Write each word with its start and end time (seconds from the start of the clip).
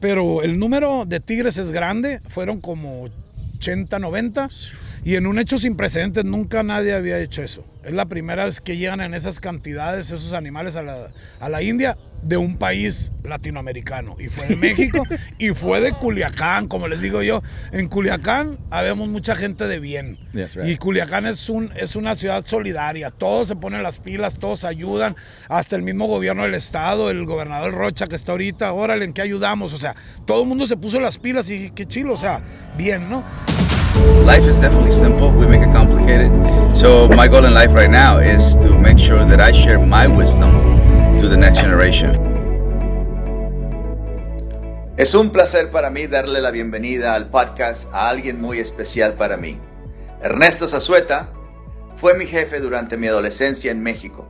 pero 0.00 0.42
el 0.42 0.58
número 0.58 1.04
de 1.04 1.20
tigres 1.20 1.58
es 1.58 1.70
grande, 1.70 2.20
fueron 2.28 2.60
como 2.60 3.08
80, 3.56 3.98
90, 3.98 4.48
y 5.04 5.16
en 5.16 5.26
un 5.26 5.38
hecho 5.38 5.58
sin 5.58 5.76
precedentes 5.76 6.24
nunca 6.24 6.62
nadie 6.62 6.94
había 6.94 7.18
hecho 7.18 7.42
eso. 7.42 7.64
Es 7.84 7.94
la 7.94 8.06
primera 8.06 8.44
vez 8.44 8.60
que 8.60 8.76
llegan 8.76 9.00
en 9.00 9.14
esas 9.14 9.40
cantidades 9.40 10.10
esos 10.10 10.34
animales 10.34 10.76
a 10.76 10.82
la, 10.82 11.08
a 11.38 11.48
la 11.48 11.62
India 11.62 11.96
de 12.22 12.36
un 12.36 12.58
país 12.58 13.12
latinoamericano. 13.24 14.16
Y 14.18 14.28
fue 14.28 14.46
de 14.48 14.56
México 14.68 15.02
y 15.38 15.50
fue 15.50 15.80
de 15.80 15.92
Culiacán, 15.92 16.68
como 16.68 16.88
les 16.88 17.00
digo 17.00 17.22
yo. 17.22 17.42
En 17.72 17.88
Culiacán 17.88 18.58
habemos 18.70 19.08
mucha 19.08 19.34
gente 19.34 19.66
de 19.66 19.80
bien. 19.80 20.18
Right. 20.34 20.66
Y 20.66 20.76
Culiacán 20.76 21.26
es, 21.26 21.48
un, 21.48 21.72
es 21.74 21.96
una 21.96 22.14
ciudad 22.14 22.44
solidaria. 22.44 23.10
Todos 23.10 23.48
se 23.48 23.56
ponen 23.56 23.82
las 23.82 23.98
pilas, 23.98 24.38
todos 24.38 24.64
ayudan. 24.64 25.16
Hasta 25.48 25.76
el 25.76 25.82
mismo 25.82 26.06
gobierno 26.06 26.42
del 26.42 26.54
estado, 26.54 27.10
el 27.10 27.24
gobernador 27.24 27.72
Rocha 27.72 28.06
que 28.06 28.16
está 28.16 28.32
ahorita, 28.32 28.72
órale, 28.72 29.04
¿en 29.04 29.12
qué 29.12 29.22
ayudamos? 29.22 29.72
O 29.72 29.78
sea, 29.78 29.96
todo 30.26 30.42
el 30.42 30.48
mundo 30.48 30.66
se 30.66 30.76
puso 30.76 31.00
las 31.00 31.18
pilas 31.18 31.48
y 31.48 31.70
qué 31.70 31.86
chilo, 31.86 32.14
o 32.14 32.18
sea, 32.18 32.42
bien, 32.76 33.08
¿no? 33.08 33.24
Life 34.24 34.46
is 34.48 34.58
definitely 34.58 34.92
simple. 34.92 35.30
We 35.30 35.46
make 35.46 35.60
it 35.60 35.72
complicated. 35.72 36.30
So 36.76 37.08
my 37.08 37.26
goal 37.28 37.44
in 37.44 37.54
life 37.54 37.72
right 37.74 37.90
now 37.90 38.18
is 38.18 38.56
to 38.56 38.70
make 38.70 38.98
sure 38.98 39.24
that 39.24 39.40
I 39.40 39.52
share 39.52 39.78
my 39.78 40.06
wisdom 40.06 40.50
to 41.20 41.28
the 41.28 41.36
next 41.36 41.60
generation. 41.60 42.30
Es 44.96 45.14
un 45.14 45.30
placer 45.30 45.70
para 45.70 45.90
mí 45.90 46.06
darle 46.06 46.40
la 46.40 46.50
bienvenida 46.50 47.14
al 47.14 47.30
podcast 47.30 47.92
a 47.92 48.08
alguien 48.08 48.40
muy 48.40 48.58
especial 48.58 49.14
para 49.14 49.36
mí. 49.36 49.58
Ernesto 50.22 50.68
Zazueta 50.68 51.30
fue 51.96 52.14
mi 52.14 52.26
jefe 52.26 52.60
durante 52.60 52.96
mi 52.96 53.06
adolescencia 53.06 53.70
en 53.70 53.82
México. 53.82 54.28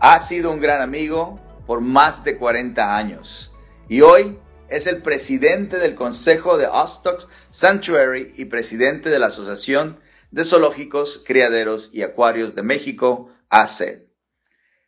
Ha 0.00 0.18
sido 0.18 0.50
un 0.50 0.60
gran 0.60 0.80
amigo 0.80 1.38
por 1.66 1.80
más 1.80 2.24
de 2.24 2.36
40 2.36 2.96
años 2.96 3.56
y 3.88 4.00
hoy 4.00 4.38
es 4.72 4.86
el 4.86 5.02
presidente 5.02 5.78
del 5.78 5.94
Consejo 5.94 6.56
de 6.56 6.66
Ostox 6.66 7.28
Sanctuary 7.50 8.32
y 8.38 8.46
presidente 8.46 9.10
de 9.10 9.18
la 9.18 9.26
Asociación 9.26 10.00
de 10.30 10.44
Zoológicos, 10.44 11.22
Criaderos 11.26 11.90
y 11.92 12.00
Acuarios 12.00 12.54
de 12.54 12.62
México, 12.62 13.30
AC. 13.50 14.08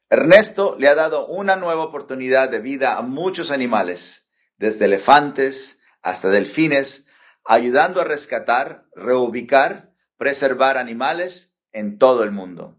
Ernesto 0.09 0.77
le 0.79 0.89
ha 0.89 0.95
dado 0.95 1.27
una 1.27 1.57
nueva 1.57 1.85
oportunidad 1.85 2.49
de 2.49 2.61
vida 2.61 2.97
a 2.97 3.03
muchos 3.03 3.51
animales, 3.51 4.31
desde 4.57 4.87
elefantes 4.87 5.83
hasta 6.01 6.31
delfines, 6.31 7.07
ayudando 7.45 8.01
a 8.01 8.05
rescatar, 8.05 8.87
reubicar, 8.95 9.93
preservar 10.17 10.79
animales 10.79 11.61
en 11.73 11.99
todo 11.99 12.23
el 12.23 12.33
mundo. 12.33 12.79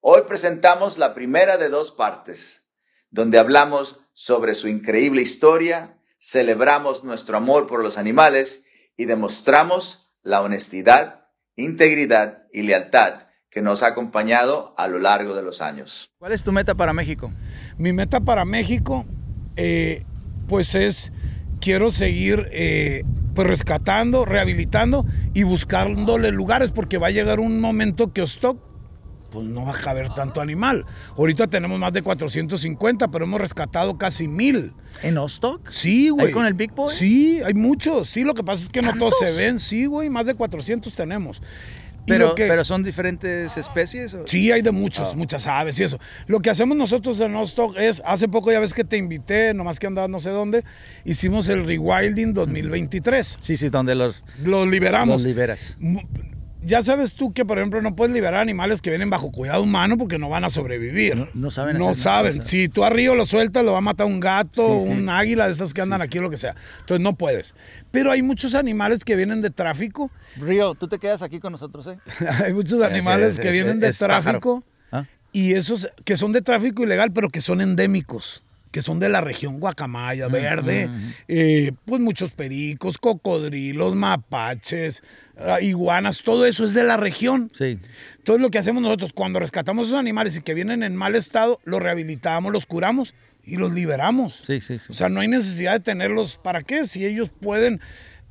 Hoy 0.00 0.22
presentamos 0.26 0.96
la 0.96 1.12
primera 1.12 1.58
de 1.58 1.68
dos 1.68 1.90
partes, 1.90 2.70
donde 3.10 3.38
hablamos 3.38 4.00
sobre 4.14 4.54
su 4.54 4.68
increíble 4.68 5.20
historia, 5.20 5.98
celebramos 6.22 7.02
nuestro 7.02 7.36
amor 7.36 7.66
por 7.66 7.82
los 7.82 7.98
animales 7.98 8.64
y 8.96 9.06
demostramos 9.06 10.12
la 10.22 10.40
honestidad, 10.40 11.26
integridad 11.56 12.44
y 12.52 12.62
lealtad 12.62 13.24
que 13.50 13.60
nos 13.60 13.82
ha 13.82 13.88
acompañado 13.88 14.72
a 14.78 14.86
lo 14.86 15.00
largo 15.00 15.34
de 15.34 15.42
los 15.42 15.60
años. 15.60 16.10
¿Cuál 16.18 16.32
es 16.32 16.44
tu 16.44 16.52
meta 16.52 16.76
para 16.76 16.92
México? 16.92 17.32
Mi 17.76 17.92
meta 17.92 18.20
para 18.20 18.44
México, 18.44 19.04
eh, 19.56 20.04
pues 20.48 20.76
es, 20.76 21.12
quiero 21.60 21.90
seguir 21.90 22.48
eh, 22.52 23.02
pues 23.34 23.48
rescatando, 23.48 24.24
rehabilitando 24.24 25.04
y 25.34 25.42
buscándole 25.42 26.30
lugares, 26.30 26.70
porque 26.70 26.98
va 26.98 27.08
a 27.08 27.10
llegar 27.10 27.40
un 27.40 27.60
momento 27.60 28.12
que 28.12 28.22
Ostock 28.22 28.71
pues 29.32 29.46
no 29.46 29.64
va 29.64 29.72
a 29.72 29.80
caber 29.80 30.10
tanto 30.10 30.40
animal. 30.40 30.84
Ahorita 31.16 31.48
tenemos 31.48 31.78
más 31.78 31.92
de 31.92 32.02
450, 32.02 33.08
pero 33.08 33.24
hemos 33.24 33.40
rescatado 33.40 33.96
casi 33.98 34.28
mil. 34.28 34.72
¿En 35.02 35.16
Ostock? 35.18 35.68
Sí, 35.70 36.10
güey. 36.10 36.26
¿Ahí 36.26 36.32
con 36.32 36.46
el 36.46 36.54
Big 36.54 36.72
Boy? 36.72 36.94
Sí, 36.94 37.40
hay 37.44 37.54
muchos. 37.54 38.08
Sí, 38.10 38.24
lo 38.24 38.34
que 38.34 38.44
pasa 38.44 38.62
es 38.64 38.68
que 38.68 38.82
no 38.82 38.92
todos 38.98 39.14
se 39.18 39.32
ven. 39.32 39.58
Sí, 39.58 39.86
güey, 39.86 40.10
más 40.10 40.26
de 40.26 40.34
400 40.34 40.94
tenemos. 40.94 41.40
Pero, 42.04 42.34
que- 42.34 42.48
pero 42.48 42.64
son 42.64 42.82
diferentes 42.82 43.56
especies. 43.56 44.12
¿o? 44.14 44.26
Sí, 44.26 44.50
hay 44.50 44.60
de 44.60 44.72
muchos, 44.72 45.10
Ah. 45.12 45.16
muchas 45.16 45.46
aves 45.46 45.78
y 45.78 45.84
eso. 45.84 46.00
Lo 46.26 46.40
que 46.40 46.50
hacemos 46.50 46.76
nosotros 46.76 47.20
en 47.20 47.30
Nostock 47.32 47.76
es, 47.78 48.02
hace 48.04 48.26
poco 48.26 48.50
ya 48.50 48.58
ves 48.58 48.74
que 48.74 48.82
te 48.82 48.96
invité, 48.96 49.54
nomás 49.54 49.78
que 49.78 49.86
andabas 49.86 50.10
no 50.10 50.18
sé 50.18 50.30
dónde, 50.30 50.64
hicimos 51.04 51.48
el 51.48 51.64
Rewilding 51.64 52.32
2023. 52.32 53.38
Sí, 53.40 53.56
sí, 53.56 53.68
donde 53.68 53.94
los, 53.94 54.24
Los 54.44 54.66
liberamos. 54.66 55.22
los 55.22 55.22
liberas. 55.22 55.76
Ya 56.64 56.80
sabes 56.82 57.14
tú 57.14 57.32
que, 57.32 57.44
por 57.44 57.58
ejemplo, 57.58 57.82
no 57.82 57.96
puedes 57.96 58.14
liberar 58.14 58.40
animales 58.40 58.80
que 58.80 58.90
vienen 58.90 59.10
bajo 59.10 59.32
cuidado 59.32 59.62
humano 59.62 59.96
porque 59.98 60.18
no 60.18 60.28
van 60.28 60.44
a 60.44 60.50
sobrevivir. 60.50 61.16
No- 61.16 61.28
no 61.34 61.50
saben 61.50 61.76
No 61.78 61.90
hacer 61.90 62.04
nada, 62.06 62.16
saben. 62.18 62.30
o 62.38 62.42
sea. 62.42 62.42
Si 62.50 62.68
tú 62.68 62.84
a 62.84 62.90
Río 62.90 63.16
lo 63.16 63.26
sueltas, 63.26 63.64
lo 63.64 63.72
va 63.72 63.78
a 63.78 63.82
matar 63.82 64.06
un 64.06 64.20
gato, 64.20 64.78
Sí, 64.80 64.86
sí. 64.86 64.92
un 64.92 65.08
águila 65.08 65.46
de 65.46 65.52
estas 65.52 65.74
que 65.74 65.80
andan 65.82 66.02
aquí 66.02 66.18
o 66.18 66.22
lo 66.22 66.30
que 66.30 66.36
sea. 66.36 66.54
Entonces 66.80 67.02
no 67.02 67.14
puedes. 67.16 67.54
Pero 67.90 68.12
hay 68.12 68.22
muchos 68.22 68.54
animales 68.54 69.02
que 69.04 69.16
vienen 69.16 69.40
de 69.40 69.50
tráfico. 69.50 70.10
Río, 70.36 70.74
tú 70.74 70.86
te 70.88 70.98
quedas 70.98 71.22
aquí 71.22 71.40
con 71.40 71.52
nosotros, 71.52 71.86
¿eh? 71.88 71.98
hay 72.44 72.52
muchos 72.52 72.80
animales 72.80 73.34
sí, 73.34 73.40
que 73.42 73.48
sí, 73.48 73.54
vienen 73.54 73.80
de 73.80 73.92
tráfico. 73.92 74.62
¿Ah? 74.92 75.04
Y 75.32 75.54
esos 75.54 75.88
que 76.04 76.16
son 76.16 76.30
de 76.32 76.42
tráfico 76.42 76.82
ilegal, 76.84 77.12
pero 77.12 77.28
que 77.30 77.40
son 77.40 77.60
endémicos, 77.60 78.42
que 78.72 78.82
son 78.82 78.98
de 78.98 79.10
la 79.10 79.20
región 79.20 79.60
Guacamaya, 79.60 80.28
verde, 80.28 80.88
eh, 81.28 81.72
pues 81.84 82.00
muchos 82.00 82.32
pericos, 82.32 82.96
cocodrilos, 82.98 83.94
mapaches, 83.94 85.02
ah, 85.38 85.60
iguanas, 85.60 86.22
todo 86.22 86.46
eso 86.46 86.64
es 86.64 86.72
de 86.72 86.82
la 86.82 86.96
región. 86.96 87.50
Sí. 87.54 87.78
Entonces 88.16 88.40
lo 88.40 88.50
que 88.50 88.58
hacemos 88.58 88.82
nosotros 88.82 89.12
cuando 89.12 89.38
rescatamos 89.38 89.86
esos 89.86 89.98
animales 89.98 90.36
y 90.36 90.40
que 90.40 90.54
vienen 90.54 90.82
en 90.82 90.96
mal 90.96 91.14
estado, 91.14 91.60
los 91.64 91.82
rehabilitamos, 91.82 92.50
los 92.50 92.64
curamos 92.64 93.14
y 93.44 93.56
los 93.56 93.72
liberamos. 93.72 94.42
Sí, 94.46 94.60
sí, 94.60 94.78
sí. 94.78 94.86
O 94.88 94.94
sea, 94.94 95.10
no 95.10 95.20
hay 95.20 95.28
necesidad 95.28 95.74
de 95.74 95.80
tenerlos, 95.80 96.38
¿para 96.42 96.62
qué? 96.62 96.86
Si 96.86 97.04
ellos 97.04 97.30
pueden, 97.30 97.80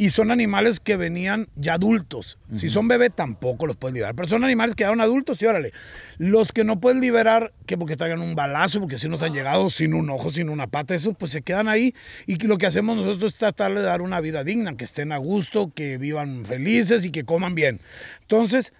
y 0.01 0.09
son 0.09 0.31
animales 0.31 0.79
que 0.79 0.97
venían 0.97 1.47
ya 1.53 1.75
adultos. 1.75 2.39
Si 2.51 2.69
son 2.69 2.87
bebés, 2.87 3.11
tampoco 3.15 3.67
los 3.67 3.77
puedes 3.77 3.93
liberar. 3.93 4.15
Pero 4.15 4.27
son 4.27 4.43
animales 4.43 4.73
que 4.75 4.83
eran 4.83 4.99
adultos 4.99 5.39
y 5.43 5.45
órale. 5.45 5.73
Los 6.17 6.51
que 6.51 6.63
no 6.63 6.79
puedes 6.79 6.99
liberar, 6.99 7.53
que 7.67 7.77
porque 7.77 7.95
traigan 7.95 8.19
un 8.19 8.33
balazo, 8.33 8.79
porque 8.79 8.97
si 8.97 9.07
nos 9.07 9.21
han 9.21 9.31
llegado 9.31 9.69
sin 9.69 9.93
un 9.93 10.09
ojo, 10.09 10.31
sin 10.31 10.49
una 10.49 10.65
pata, 10.65 10.95
eso 10.95 11.13
pues 11.13 11.31
se 11.31 11.43
quedan 11.43 11.67
ahí. 11.67 11.93
Y 12.25 12.43
lo 12.47 12.57
que 12.57 12.65
hacemos 12.65 12.97
nosotros 12.97 13.33
es 13.33 13.37
tratarle 13.37 13.81
de 13.81 13.85
dar 13.85 14.01
una 14.01 14.19
vida 14.21 14.43
digna, 14.43 14.75
que 14.75 14.85
estén 14.85 15.11
a 15.11 15.17
gusto, 15.17 15.71
que 15.71 15.99
vivan 15.99 16.45
felices 16.47 17.05
y 17.05 17.11
que 17.11 17.23
coman 17.23 17.53
bien. 17.53 17.79
Entonces, 18.21 18.73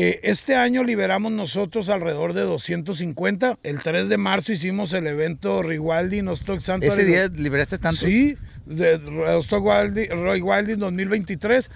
eh, 0.00 0.20
este 0.22 0.54
año 0.54 0.84
liberamos 0.84 1.32
nosotros 1.32 1.88
alrededor 1.88 2.32
de 2.32 2.42
250. 2.42 3.58
El 3.64 3.82
3 3.82 4.08
de 4.08 4.16
marzo 4.16 4.52
hicimos 4.52 4.92
el 4.92 5.06
evento 5.08 5.62
Rewilding 5.62 6.24
Nostock 6.24 6.60
Sanctuary. 6.60 7.02
Ese 7.02 7.10
día 7.10 7.26
liberaste 7.28 7.78
tantos. 7.78 8.04
Sí, 8.04 8.36
de 8.64 8.98
Rostock 8.98 9.64
Wilding 9.64 10.78
2023. 10.78 11.68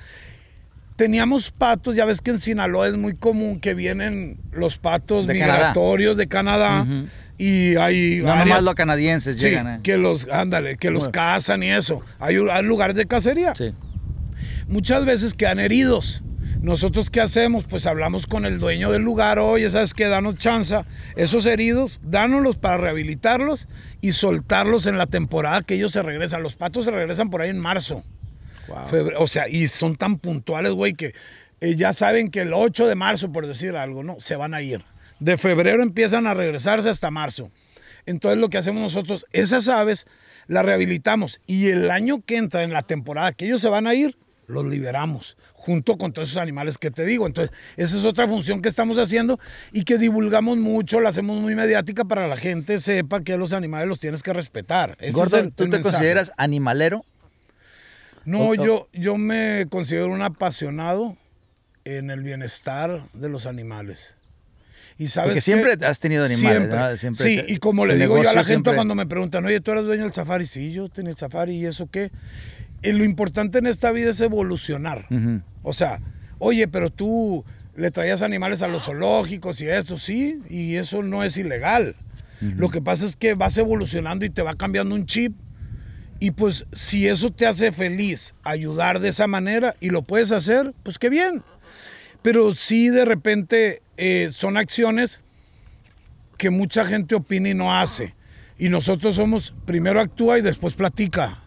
Teníamos 0.95 1.51
patos, 1.51 1.97
ya 1.97 2.05
ves 2.05 2.21
que 2.21 2.31
en 2.31 2.39
Sinaloa 2.39 2.87
es 2.87 2.97
muy 2.97 3.17
común 3.17 3.59
que 3.59 3.75
vienen 3.75 4.39
los 4.53 4.79
patos 4.79 5.27
De 5.27 5.37
Canadá. 5.39 5.59
migratorios 5.59 6.17
de 6.17 6.29
Canadá 6.29 6.83
Ujú. 6.83 7.07
y 7.39 7.75
hay 7.77 8.21
No 8.23 8.37
nomás 8.37 8.63
los 8.63 8.75
canadienses 8.75 9.37
sí, 9.37 9.47
llegan, 9.47 9.67
¿eh? 9.69 9.81
que 9.83 9.97
los, 9.97 10.29
ándale, 10.29 10.77
que 10.77 10.91
los 10.91 11.01
Bueno. 11.05 11.13
cazan 11.13 11.63
y 11.65 11.71
eso. 11.73 12.03
Hay, 12.21 12.37
hay 12.37 12.63
lugares 12.63 12.95
de 12.95 13.07
cacería 13.07 13.55
Sí. 13.57 13.73
muchas 14.69 15.05
veces 15.07 15.35
quedan 15.35 15.59
heridos. 15.59 16.23
Nosotros 16.63 17.11
qué 17.11 17.21
hacemos? 17.21 17.65
Pues 17.65 17.87
hablamos 17.87 18.29
con 18.29 18.47
el 18.47 18.61
dueño 18.61 18.93
del 18.93 19.03
lugar, 19.03 19.41
oye, 19.41 19.69
¿sabes 19.69 19.95
qué? 19.95 20.07
Danos 20.07 20.37
chanza. 20.37 20.87
Esos 21.17 21.45
heridos, 21.45 21.99
dánoslos 22.05 22.57
para 22.57 22.79
rehabilitarlos 22.79 23.67
y 24.01 24.13
soltarlos 24.13 24.87
en 24.87 24.97
la 24.97 25.07
temporada 25.07 25.63
que 25.63 25.75
ellos 25.75 25.91
se 25.91 26.03
regresan. 26.03 26.43
Los 26.43 26.55
patos 26.55 26.85
se 26.85 26.93
regresan 26.93 27.31
por 27.31 27.43
ahí 27.43 27.51
en 27.51 27.59
marzo. 27.59 28.05
Wow. 28.69 28.77
Febre- 28.89 29.15
o 29.19 29.27
sea, 29.27 29.49
y 29.49 29.67
son 29.67 29.97
tan 29.97 30.19
puntuales, 30.19 30.73
güey, 30.73 30.95
que 30.95 31.15
eh, 31.61 31.75
ya 31.75 31.93
saben 31.93 32.31
que 32.31 32.43
el 32.43 32.53
8 32.53 32.87
de 32.87 32.95
marzo, 32.95 33.33
por 33.33 33.47
decir 33.49 33.75
algo, 33.75 34.05
¿no? 34.05 34.21
Se 34.21 34.37
van 34.37 34.55
a 34.55 34.63
ir. 34.63 34.85
De 35.19 35.37
febrero 35.37 35.83
empiezan 35.83 36.29
a 36.29 36.35
regresarse 36.35 36.89
hasta 36.89 37.11
marzo. 37.11 37.51
Entonces 38.07 38.41
lo 38.41 38.49
que 38.51 38.59
hacemos 38.59 38.83
nosotros, 38.83 39.27
esas 39.33 39.67
aves 39.69 40.07
las 40.47 40.65
rehabilitamos 40.65 41.41
y 41.47 41.71
el 41.71 41.91
año 41.91 42.21
que 42.25 42.37
entra 42.37 42.63
en 42.63 42.73
la 42.73 42.83
temporada 42.83 43.33
que 43.33 43.47
ellos 43.47 43.61
se 43.63 43.69
van 43.69 43.87
a 43.89 43.95
ir, 43.95 44.17
los 44.47 44.65
liberamos 44.65 45.37
junto 45.65 45.97
con 45.97 46.13
todos 46.13 46.27
esos 46.29 46.43
animales 46.43 46.77
que 46.77 46.91
te 46.91 47.05
digo. 47.05 47.25
Entonces, 47.25 47.55
esa 47.77 47.97
es 47.97 48.05
otra 48.05 48.27
función 48.27 48.61
que 48.63 48.69
estamos 48.69 48.99
haciendo 48.99 49.39
y 49.71 49.85
que 49.85 49.97
divulgamos 49.97 50.59
mucho, 50.59 51.01
la 51.01 51.11
hacemos 51.11 51.41
muy 51.41 51.55
mediática 51.55 52.05
para 52.05 52.23
que 52.25 52.29
la 52.31 52.37
gente 52.37 52.81
sepa 52.81 53.21
que 53.23 53.37
los 53.37 53.53
animales 53.53 53.87
los 53.89 54.01
tienes 54.01 54.25
que 54.25 54.33
respetar. 54.33 54.97
Ese 54.99 55.13
Gordo, 55.13 55.37
es 55.37 55.45
el- 55.45 55.53
¿tú 55.53 55.65
te 55.67 55.77
mensaje. 55.77 55.95
consideras 55.95 56.33
animalero? 56.37 57.05
No, 58.25 58.49
O- 58.49 58.55
yo, 58.57 58.89
yo 58.93 59.17
me 59.17 59.67
considero 59.71 60.09
un 60.09 60.23
apasionado 60.23 61.17
en 61.85 62.11
el 62.11 62.25
bienestar 62.25 63.03
de 63.13 63.29
los 63.29 63.47
animales. 63.47 64.17
Y 64.99 65.09
sabes 65.09 65.31
Porque 65.31 65.41
siempre 65.43 65.87
has 65.87 65.99
tenido 66.01 66.25
animales, 66.25 66.59
Siempre. 66.59 66.77
¿verdad? 66.77 66.97
Siempre 66.97 67.25
sí, 67.25 67.37
te- 67.47 67.53
y 67.53 67.57
como 67.59 67.87
le 67.87 67.97
digo 67.97 68.21
yo 68.21 68.29
a 68.29 68.33
la 68.33 68.41
gente 68.43 68.47
siempre- 68.55 68.75
cuando 68.75 68.95
me 68.97 69.07
preguntan, 69.07 69.45
oye, 69.45 69.61
¿tú 69.61 69.71
eres 69.71 69.85
dueño 69.85 70.03
del 70.05 70.13
safari? 70.13 70.45
Sí, 70.47 70.73
yo 70.73 70.89
tenía 70.89 71.13
el 71.13 71.17
safari 71.17 71.53
y 71.55 71.67
eso 71.67 71.87
qué. 71.89 72.11
Y 72.85 72.91
lo 72.91 73.05
importante 73.05 73.59
en 73.59 73.67
esta 73.69 73.93
vida 73.93 74.11
es 74.11 74.21
evolucionar. 74.21 75.07
Ujú. 75.09 75.41
O 75.63 75.73
sea, 75.73 76.01
oye, 76.39 76.69
pero 76.69 76.91
tú 76.91 77.45
le 77.75 77.91
traías 77.91 78.23
animales 78.23 78.63
a 78.63 78.69
los 78.69 78.85
zoológicos 78.85 79.61
y 79.61 79.69
eso, 79.69 79.99
sí, 79.99 80.41
y 80.49 80.77
eso 80.77 81.03
no 81.03 81.25
es 81.25 81.37
ilegal. 81.37 81.97
Lo 82.41 82.71
que 82.71 82.83
pasa 82.83 83.07
es 83.07 83.15
que 83.15 83.35
vas 83.35 83.57
evolucionando 83.57 84.25
y 84.25 84.31
te 84.31 84.43
va 84.43 84.55
cambiando 84.55 84.97
un 84.97 85.07
chip 85.07 85.33
Y 86.19 86.33
pues 86.33 86.67
si 86.73 87.07
eso 87.07 87.31
te 87.31 87.47
hace 87.47 87.71
feliz, 87.71 88.35
ayudar 88.43 88.99
de 88.99 89.11
esa 89.11 89.29
manera 89.29 89.77
y 89.79 89.91
lo 89.91 90.03
puedes 90.03 90.33
hacer, 90.33 90.75
pues 90.83 90.99
qué 90.99 91.09
bien. 91.09 91.45
Pero 92.21 92.53
sí 92.55 92.89
de 92.89 93.05
repente 93.05 93.83
eh, 93.97 94.31
son 94.33 94.57
acciones 94.57 95.21
que 96.37 96.51
mucha 96.51 96.85
gente 96.85 97.15
opina 97.15 97.49
y 97.49 97.55
no 97.55 97.73
hace. 97.77 98.17
Y 98.59 98.69
nosotros 98.69 99.15
somos, 99.15 99.55
primero 99.65 100.01
actúa 100.01 100.39
y 100.39 100.43
después 100.43 100.75
platica. 100.75 101.42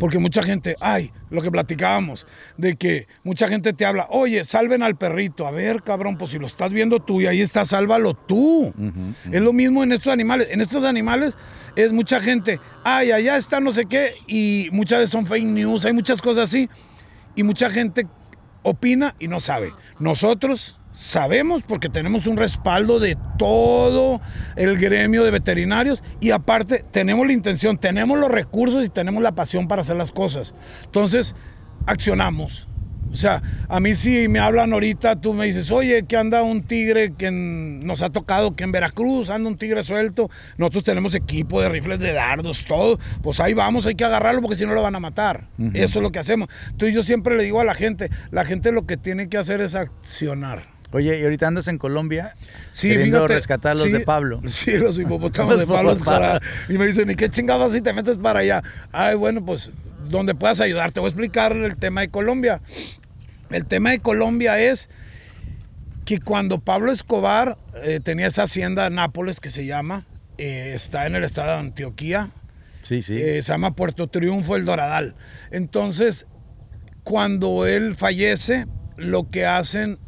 Porque 0.00 0.18
mucha 0.18 0.42
gente, 0.42 0.76
ay, 0.80 1.12
lo 1.30 1.42
que 1.42 1.50
platicábamos, 1.50 2.26
de 2.56 2.76
que 2.76 3.06
mucha 3.22 3.48
gente 3.48 3.72
te 3.72 3.84
habla, 3.84 4.06
oye, 4.10 4.44
salven 4.44 4.82
al 4.82 4.96
perrito. 4.96 5.46
A 5.46 5.50
ver, 5.50 5.82
cabrón, 5.82 6.16
pues 6.16 6.30
si 6.30 6.38
lo 6.38 6.46
estás 6.46 6.72
viendo 6.72 7.00
tú 7.00 7.20
y 7.20 7.26
ahí 7.26 7.40
está, 7.40 7.64
sálvalo 7.64 8.14
tú. 8.14 8.72
Es 9.30 9.42
lo 9.42 9.52
mismo 9.52 9.82
en 9.82 9.92
estos 9.92 10.12
animales. 10.12 10.48
En 10.50 10.60
estos 10.60 10.84
animales 10.84 11.36
es 11.76 11.92
mucha 11.92 12.20
gente, 12.20 12.60
ay, 12.84 13.12
allá 13.12 13.36
está 13.36 13.60
no 13.60 13.72
sé 13.72 13.84
qué, 13.84 14.14
y 14.26 14.68
muchas 14.72 15.00
veces 15.00 15.10
son 15.10 15.26
fake 15.26 15.44
news, 15.44 15.84
hay 15.84 15.92
muchas 15.92 16.22
cosas 16.22 16.44
así. 16.44 16.68
Y 17.36 17.42
mucha 17.42 17.70
gente 17.70 18.06
opina 18.62 19.14
y 19.18 19.28
no 19.28 19.38
sabe. 19.38 19.72
Nosotros 19.98 20.77
sabemos 20.92 21.62
porque 21.62 21.88
tenemos 21.88 22.26
un 22.26 22.36
respaldo 22.36 22.98
de 22.98 23.16
todo 23.38 24.20
el 24.56 24.78
gremio 24.78 25.24
de 25.24 25.30
veterinarios 25.30 26.02
y 26.20 26.30
aparte 26.30 26.84
tenemos 26.90 27.26
la 27.26 27.32
intención, 27.32 27.78
tenemos 27.78 28.18
los 28.18 28.30
recursos 28.30 28.84
y 28.84 28.88
tenemos 28.88 29.22
la 29.22 29.32
pasión 29.32 29.68
para 29.68 29.82
hacer 29.82 29.96
las 29.96 30.12
cosas. 30.12 30.54
Entonces, 30.84 31.34
accionamos. 31.86 32.68
O 33.10 33.14
sea, 33.14 33.42
a 33.68 33.80
mí 33.80 33.94
si 33.94 34.28
me 34.28 34.38
hablan 34.38 34.72
ahorita, 34.72 35.20
tú 35.20 35.32
me 35.32 35.46
dices, 35.46 35.70
oye, 35.70 36.04
que 36.04 36.16
anda 36.16 36.42
un 36.42 36.62
tigre 36.62 37.14
que 37.14 37.30
nos 37.30 38.02
ha 38.02 38.10
tocado, 38.10 38.54
que 38.54 38.64
en 38.64 38.72
Veracruz 38.72 39.30
anda 39.30 39.48
un 39.48 39.56
tigre 39.56 39.82
suelto, 39.82 40.28
nosotros 40.58 40.84
tenemos 40.84 41.14
equipo 41.14 41.60
de 41.60 41.68
rifles 41.68 42.00
de 42.00 42.12
dardos, 42.12 42.64
todo, 42.66 42.98
pues 43.22 43.40
ahí 43.40 43.54
vamos, 43.54 43.86
hay 43.86 43.94
que 43.94 44.04
agarrarlo 44.04 44.42
porque 44.42 44.56
si 44.56 44.66
no 44.66 44.74
lo 44.74 44.82
van 44.82 44.94
a 44.94 45.00
matar. 45.00 45.48
Eso 45.72 45.98
es 45.98 46.02
lo 46.02 46.12
que 46.12 46.18
hacemos. 46.18 46.48
Entonces 46.66 46.94
yo 46.94 47.02
siempre 47.02 47.36
le 47.36 47.44
digo 47.44 47.60
a 47.60 47.64
la 47.64 47.74
gente, 47.74 48.10
la 48.30 48.44
gente 48.44 48.72
lo 48.72 48.86
que 48.86 48.96
tiene 48.96 49.28
que 49.28 49.38
hacer 49.38 49.60
es 49.60 49.74
accionar. 49.74 50.77
Oye, 50.90 51.20
y 51.20 51.22
ahorita 51.22 51.46
andas 51.46 51.68
en 51.68 51.76
Colombia 51.76 52.34
sí, 52.70 52.88
queriendo 52.88 53.18
fíjate, 53.18 53.34
rescatar 53.34 53.76
los 53.76 53.86
sí, 53.86 53.92
de 53.92 54.00
Pablo. 54.00 54.40
Sí, 54.46 54.78
los 54.78 54.98
hipopótamos 55.00 55.58
de 55.58 55.66
Pablo 55.66 55.92
Escobar. 55.92 56.42
Y 56.68 56.78
me 56.78 56.86
dicen, 56.86 57.10
¿y 57.10 57.14
qué 57.14 57.28
chingados 57.28 57.72
si 57.72 57.82
te 57.82 57.92
metes 57.92 58.16
para 58.16 58.40
allá? 58.40 58.62
Ay, 58.92 59.14
bueno, 59.14 59.44
pues 59.44 59.70
donde 60.08 60.34
puedas 60.34 60.60
ayudar. 60.60 60.92
Te 60.92 61.00
voy 61.00 61.08
a 61.08 61.10
explicar 61.10 61.52
el 61.56 61.74
tema 61.74 62.00
de 62.00 62.08
Colombia. 62.08 62.60
El 63.50 63.66
tema 63.66 63.90
de 63.90 64.00
Colombia 64.00 64.58
es 64.60 64.88
que 66.04 66.20
cuando 66.20 66.58
Pablo 66.60 66.90
Escobar 66.90 67.58
eh, 67.82 68.00
tenía 68.02 68.26
esa 68.26 68.44
hacienda 68.44 68.88
Nápoles 68.88 69.40
que 69.40 69.50
se 69.50 69.66
llama, 69.66 70.06
eh, 70.38 70.72
está 70.74 71.06
en 71.06 71.16
el 71.16 71.24
estado 71.24 71.48
de 71.48 71.58
Antioquía. 71.58 72.30
Sí, 72.80 73.02
sí. 73.02 73.20
Eh, 73.20 73.42
se 73.42 73.52
llama 73.52 73.74
Puerto 73.74 74.06
Triunfo 74.06 74.56
el 74.56 74.64
Doradal. 74.64 75.16
Entonces, 75.50 76.26
cuando 77.04 77.66
él 77.66 77.94
fallece, 77.94 78.66
lo 78.96 79.28
que 79.28 79.44
hacen 79.44 79.98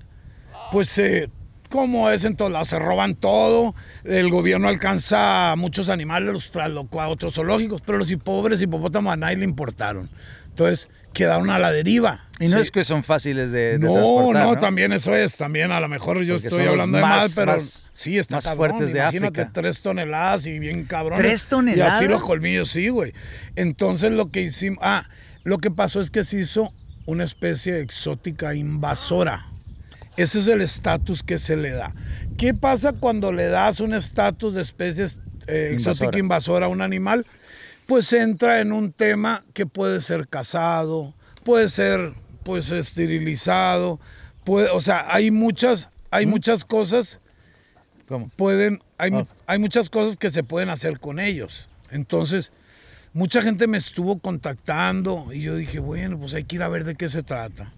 pues 0.73 0.97
eh, 0.99 1.29
como 1.69 2.11
es 2.11 2.25
en 2.25 2.37
todos 2.37 2.51
lados, 2.51 2.69
se 2.69 2.79
roban 2.79 3.15
todo, 3.15 3.75
el 4.05 4.29
gobierno 4.31 4.69
alcanza 4.69 5.53
a 5.53 5.57
muchos 5.57 5.89
animales, 5.89 6.33
los 6.33 6.51
traslocó 6.51 7.01
a 7.01 7.09
otros 7.09 7.35
zoológicos, 7.35 7.81
pero 7.85 7.99
los 7.99 8.13
pobres 8.17 8.61
hipopótamos 8.61 9.13
a 9.13 9.17
nadie 9.17 9.37
le 9.37 9.45
importaron. 9.45 10.11
Entonces 10.49 10.89
quedaron 11.13 11.51
a 11.51 11.59
la 11.59 11.73
deriva. 11.73 12.27
Y 12.39 12.49
no 12.49 12.57
Sí. 12.57 12.63
es 12.63 12.71
que 12.71 12.85
son 12.85 13.03
fáciles 13.05 13.51
de, 13.53 13.79
de 13.79 13.79
No, 13.81 13.93
transportar, 13.93 14.47
no, 14.47 14.57
también 14.57 14.93
eso 14.93 15.15
es, 15.15 15.37
también 15.37 15.71
a 15.73 15.81
lo 15.81 15.89
mejor 15.89 16.23
yo 16.23 16.35
Porque 16.35 16.49
estoy 16.49 16.67
hablando 16.67 16.97
de 16.99 17.03
mal, 17.03 17.31
pero 17.35 17.53
más- 17.53 17.91
sí, 17.93 18.19
está 18.19 18.37
más 18.37 18.45
cabrón, 18.45 18.71
fuertes 18.71 18.93
de 18.95 19.01
imagínate, 19.01 19.41
África. 19.43 19.61
tres 19.61 19.83
toneladas 19.83 20.47
y 20.47 20.59
bien 20.59 20.85
cabrón. 20.85 21.19
¿Tres 21.19 21.45
Y 21.45 21.49
toneladas? 21.51 21.95
así 21.95 22.09
los 22.09 22.23
colmillos, 22.23 22.71
sí, 22.71 22.89
güey. 22.89 23.13
Entonces 23.57 24.13
lo 24.13 24.31
que 24.31 24.43
hicimos, 24.43 24.79
ah, 24.83 25.09
lo 25.45 25.59
que 25.59 25.71
pasó 25.71 26.01
es 26.01 26.11
que 26.11 26.25
se 26.25 26.39
hizo 26.41 26.73
una 27.07 27.25
especie 27.25 27.81
exótica 27.81 28.55
invasora. 28.55 29.47
Ese 30.21 30.41
es 30.41 30.49
el 30.49 30.61
estatus 30.61 31.23
que 31.23 31.39
se 31.39 31.57
le 31.57 31.71
da. 31.71 31.95
¿Qué 32.37 32.53
pasa 32.53 32.93
cuando 32.93 33.33
le 33.33 33.47
das 33.47 33.81
un 33.81 33.95
estatus 33.95 34.55
de 34.55 34.61
especie 34.61 35.07
eh, 35.47 35.71
exótica 35.73 36.19
Invasora. 36.19 36.67
a 36.67 36.69
un 36.69 36.83
animal? 36.83 37.25
Pues 37.87 38.13
entra 38.13 38.61
en 38.61 38.73
un 38.73 38.93
tema 38.93 39.45
que 39.55 39.65
puede 39.65 40.03
ser 40.03 40.29
casado, 40.29 41.15
puede 41.43 41.71
ser 41.71 42.13
pues 42.43 42.71
esterilizado, 42.71 43.99
puede, 44.45 44.69
o 44.69 44.81
sea, 44.83 45.07
hay 45.15 45.31
muchas, 45.31 45.89
hay 46.11 46.27
muchas 46.27 46.67
cosas 46.67 47.21
¿Cómo? 48.07 48.29
pueden, 48.37 48.83
hay, 48.99 49.13
Ah. 49.15 49.27
hay 49.47 49.59
muchas 49.59 49.89
cosas 49.89 50.19
que 50.19 50.29
se 50.29 50.43
pueden 50.43 50.69
hacer 50.69 51.01
con 51.01 51.19
ellos. 51.19 51.71
Entonces, 51.91 52.53
mucha 53.15 53.41
gente 53.41 53.67
me 53.67 53.79
estuvo 53.79 54.19
contactando 54.19 55.33
y 55.33 55.41
yo 55.41 55.57
dije, 55.57 55.79
bueno, 55.79 56.19
pues 56.19 56.35
hay 56.35 56.45
que 56.45 56.57
ir 56.57 56.63
a 56.63 56.69
ver 56.69 56.85
de 56.85 56.95
qué 56.95 57.09
se 57.09 57.23
trata. 57.23 57.73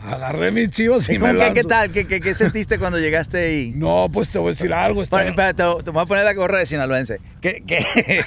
Agarré 0.00 0.52
mis 0.52 0.70
chivos 0.70 1.08
y 1.08 1.14
¿Y 1.14 1.18
me 1.18 1.32
lanzo. 1.32 1.54
qué 1.54 1.64
tal? 1.64 1.90
¿Qué, 1.90 2.06
qué, 2.06 2.20
qué 2.20 2.32
sentiste 2.34 2.78
cuando 2.78 2.98
llegaste 2.98 3.38
ahí? 3.38 3.72
No, 3.76 4.08
pues 4.12 4.28
te 4.28 4.38
voy 4.38 4.48
a 4.48 4.50
decir 4.50 4.72
algo. 4.72 5.02
está- 5.02 5.24
espera, 5.24 5.52
te, 5.54 5.64
te 5.82 5.90
voy 5.90 6.02
a 6.02 6.06
poner 6.06 6.24
la 6.24 6.34
gorra 6.34 6.58
de 6.58 6.66
sinaloense. 6.66 7.20
¿Qué, 7.40 7.62
qué, 7.66 7.84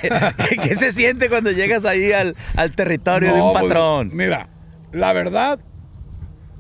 qué- 0.50 0.58
qué 0.58 0.76
se 0.76 0.92
siente 0.92 1.30
cuando 1.30 1.52
llegas 1.52 1.86
ahí 1.86 2.12
al, 2.12 2.36
al 2.56 2.74
territorio 2.76 3.34
de 3.34 3.42
un 3.42 3.52
pues, 3.54 3.64
patrón? 3.64 4.10
mira, 4.14 4.50
la 4.92 5.14
verdad, 5.14 5.60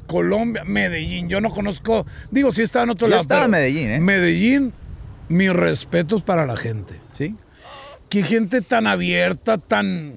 Colombia, 0.08 0.64
Medellín, 0.66 1.30
yo 1.30 1.42
no 1.42 1.50
conozco, 1.50 2.06
digo, 2.32 2.52
sí 2.54 2.62
estaba 2.62 2.84
en 2.84 2.90
otro 2.92 3.08
Yo 3.08 3.12
lado. 3.12 3.22
estaba 3.22 3.46
en 3.46 3.52
Medellín, 3.52 3.92
¿eh? 3.92 4.00
Medellín, 4.00 4.74
mis 5.30 5.52
respetos 5.54 6.22
para 6.22 6.46
la 6.46 6.56
gente. 6.58 6.96
¿Sí? 7.14 7.36
qué 8.10 8.24
gente 8.24 8.62
tan 8.62 8.88
abierta, 8.88 9.58
tan, 9.58 10.16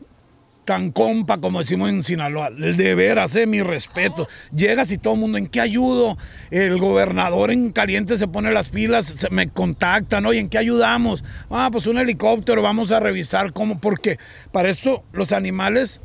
tan 0.65 0.91
compa, 0.93 1.39
como 1.39 1.61
decimos 1.61 1.91
en 1.91 2.03
Sinaloa. 2.03 2.51
De 2.51 2.95
veras, 2.95 3.35
eh, 3.37 3.47
mi 3.47 3.63
respeto. 3.63 4.29
Llegas 4.55 4.91
y 4.93 4.99
todo 4.99 5.15
el 5.15 5.21
mundo, 5.21 5.39
¿en 5.39 5.47
qué 5.47 5.61
ayudo? 5.61 6.17
El 6.51 6.79
gobernador 6.79 7.51
en 7.51 7.71
caliente 7.73 8.17
se 8.19 8.29
pone 8.29 8.51
las 8.53 8.69
pilas, 8.69 9.07
se- 9.07 9.31
me 9.31 9.49
contactan, 9.49 10.27
oye, 10.27 10.41
¿en 10.41 10.49
qué 10.49 10.59
ayudamos? 10.59 11.25
Ah, 11.51 11.69
pues 11.71 11.87
un 11.87 11.99
helicóptero, 11.99 12.63
vamos 12.63 12.91
a 12.91 13.01
revisar 13.01 13.53
cómo, 13.53 13.79
porque 13.81 14.19
para 14.53 14.69
esto 14.69 15.05
los 15.13 15.33
animales 15.33 16.01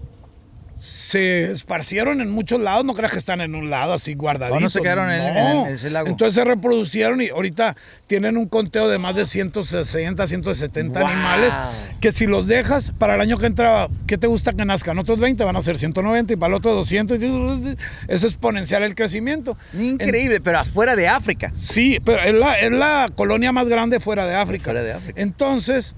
se 0.80 1.52
esparcieron 1.52 2.22
en 2.22 2.30
muchos 2.32 2.62
lados, 2.62 2.86
no 2.86 2.94
creas 2.94 3.12
que 3.12 3.18
están 3.20 3.42
en 3.42 3.54
un 3.54 3.70
lado 3.70 3.92
así 3.92 4.14
guardaditos. 4.14 4.58
¿O 4.58 4.62
no 4.62 4.70
se 4.70 4.80
quedaron 4.82 5.12
en 5.12 5.68
ese 5.74 5.90
lago? 5.90 6.08
Entonces 6.08 6.36
se 6.36 6.46
reproducieron 6.46 7.22
y 7.22 7.28
ahorita 7.28 7.76
tienen 8.08 8.38
un 8.38 8.48
conteo 8.48 8.88
de 8.88 8.98
más 8.98 9.14
de 9.16 9.26
160, 9.26 10.26
170 10.26 11.00
Wow. 11.02 11.10
animales 11.10 11.54
que 12.00 12.14
si 12.14 12.28
los 12.28 12.48
dejas 12.48 12.94
para 12.98 13.16
el 13.16 13.22
año 13.22 13.38
que 13.38 13.48
entra, 13.48 13.90
¿qué 14.08 14.18
te 14.18 14.28
gusta 14.28 14.54
que 14.54 14.64
nazcan? 14.64 14.98
Otros 15.00 15.20
20 15.20 15.44
van 15.44 15.58
a 15.58 15.62
ser 15.62 15.78
190 15.78 16.32
y 16.32 16.36
para 16.38 16.52
el 16.52 16.54
otro 16.56 16.74
200. 16.74 17.20
y 17.22 17.76
Es 18.08 18.24
exponencial 18.24 18.82
el 18.84 18.96
crecimiento. 18.96 19.58
Increíble, 19.78 20.40
pero 20.40 20.60
afuera 20.60 20.96
de 20.96 21.10
África. 21.10 21.52
Sí, 21.52 22.00
pero 22.06 22.22
es 22.24 22.34
la, 22.34 22.58
es 22.58 22.72
la 22.72 23.10
colonia 23.14 23.52
más 23.52 23.68
grande 23.68 24.00
fuera 24.00 24.26
de 24.26 24.36
África. 24.36 24.64
Fuera 24.64 24.82
de 24.84 24.94
África. 24.94 25.22
Entonces, 25.22 25.94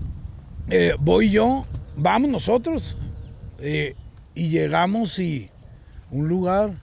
eh, 0.71 0.93
voy 0.99 1.29
yo, 1.29 1.67
vamos 1.95 2.31
nosotros, 2.31 2.97
eh, 3.59 3.93
y 4.35 4.49
llegamos 4.49 5.19
y 5.19 5.49
un 6.09 6.27
lugar 6.27 6.73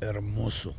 hermoso. 0.00 0.74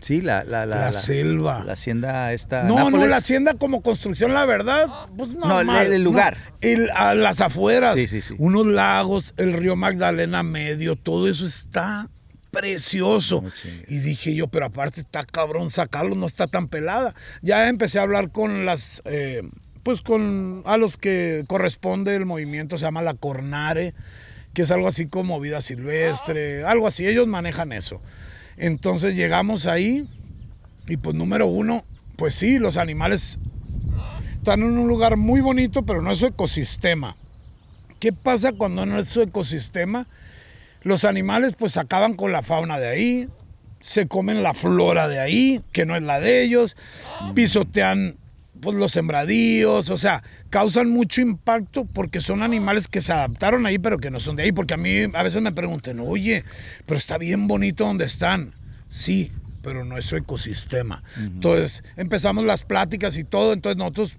Sí, 0.00 0.20
la, 0.20 0.44
la, 0.44 0.66
la, 0.66 0.76
La 0.76 0.92
selva. 0.92 1.64
La 1.64 1.72
hacienda 1.72 2.32
esta. 2.34 2.64
No, 2.64 2.90
no, 2.90 3.06
la 3.06 3.16
hacienda 3.16 3.54
como 3.54 3.80
construcción, 3.80 4.34
la 4.34 4.44
verdad, 4.44 4.86
pues 5.16 5.30
No, 5.30 5.60
el- 5.60 5.66
normal, 5.66 5.92
el 5.94 6.04
lugar. 6.04 6.36
el- 6.60 6.90
a 6.90 7.14
las 7.14 7.40
afueras, 7.40 7.96
Sí, 7.96 8.06
sí, 8.06 8.20
sí. 8.20 8.34
unos 8.36 8.66
lagos, 8.66 9.32
el 9.38 9.54
río 9.54 9.76
Magdalena 9.76 10.42
medio, 10.42 10.96
todo 10.96 11.26
eso 11.26 11.46
está 11.46 12.10
precioso. 12.50 13.42
No 13.42 13.50
y 13.88 13.98
dije 13.98 14.34
yo, 14.34 14.48
pero 14.48 14.66
aparte 14.66 15.00
está 15.00 15.24
cabrón 15.24 15.70
sacarlo, 15.70 16.14
no 16.16 16.26
está 16.26 16.46
tan 16.48 16.68
pelada. 16.68 17.14
Ya 17.40 17.68
empecé 17.68 17.98
a 17.98 18.02
hablar 18.02 18.30
con 18.30 18.66
las, 18.66 19.00
eh, 19.06 19.40
pues 19.82 20.02
con 20.02 20.62
a 20.66 20.76
los 20.76 20.98
que 20.98 21.44
corresponde 21.48 22.14
el 22.14 22.26
movimiento, 22.26 22.76
se 22.76 22.84
llama 22.84 23.00
la 23.00 23.14
Cornare, 23.14 23.94
que 24.54 24.62
es 24.62 24.70
algo 24.70 24.88
así 24.88 25.06
como 25.06 25.40
vida 25.40 25.60
silvestre, 25.60 26.64
algo 26.64 26.86
así, 26.86 27.06
ellos 27.06 27.26
manejan 27.26 27.72
eso. 27.72 28.00
Entonces 28.56 29.16
llegamos 29.16 29.66
ahí 29.66 30.08
y 30.86 30.96
pues 30.96 31.16
número 31.16 31.46
uno, 31.46 31.84
pues 32.16 32.36
sí, 32.36 32.58
los 32.58 32.76
animales 32.76 33.38
están 34.36 34.62
en 34.62 34.78
un 34.78 34.88
lugar 34.88 35.16
muy 35.16 35.40
bonito, 35.40 35.84
pero 35.84 36.02
no 36.02 36.12
es 36.12 36.18
su 36.18 36.26
ecosistema. 36.26 37.16
¿Qué 37.98 38.12
pasa 38.12 38.52
cuando 38.52 38.86
no 38.86 38.98
es 38.98 39.08
su 39.08 39.22
ecosistema? 39.22 40.06
Los 40.82 41.04
animales 41.04 41.54
pues 41.58 41.76
acaban 41.76 42.14
con 42.14 42.30
la 42.30 42.42
fauna 42.42 42.78
de 42.78 42.88
ahí, 42.88 43.28
se 43.80 44.06
comen 44.06 44.42
la 44.42 44.54
flora 44.54 45.08
de 45.08 45.18
ahí, 45.18 45.62
que 45.72 45.84
no 45.84 45.96
es 45.96 46.02
la 46.02 46.20
de 46.20 46.42
ellos, 46.42 46.76
pisotean 47.34 48.16
pues 48.64 48.76
los 48.76 48.90
sembradíos, 48.92 49.90
o 49.90 49.96
sea, 49.96 50.22
causan 50.50 50.90
mucho 50.90 51.20
impacto 51.20 51.84
porque 51.84 52.20
son 52.20 52.42
animales 52.42 52.88
que 52.88 53.00
se 53.02 53.12
adaptaron 53.12 53.66
ahí, 53.66 53.78
pero 53.78 53.98
que 53.98 54.10
no 54.10 54.18
son 54.18 54.34
de 54.36 54.42
ahí. 54.44 54.52
Porque 54.52 54.74
a 54.74 54.78
mí 54.78 55.02
a 55.12 55.22
veces 55.22 55.40
me 55.42 55.52
preguntan, 55.52 56.00
oye, 56.00 56.42
pero 56.86 56.98
está 56.98 57.18
bien 57.18 57.46
bonito 57.46 57.84
donde 57.84 58.06
están. 58.06 58.52
Sí, 58.88 59.30
pero 59.62 59.84
no 59.84 59.96
es 59.98 60.04
su 60.06 60.16
ecosistema. 60.16 61.02
Entonces 61.16 61.84
empezamos 61.96 62.44
las 62.44 62.62
pláticas 62.64 63.16
y 63.16 63.24
todo, 63.24 63.52
entonces 63.52 63.76
nosotros 63.78 64.16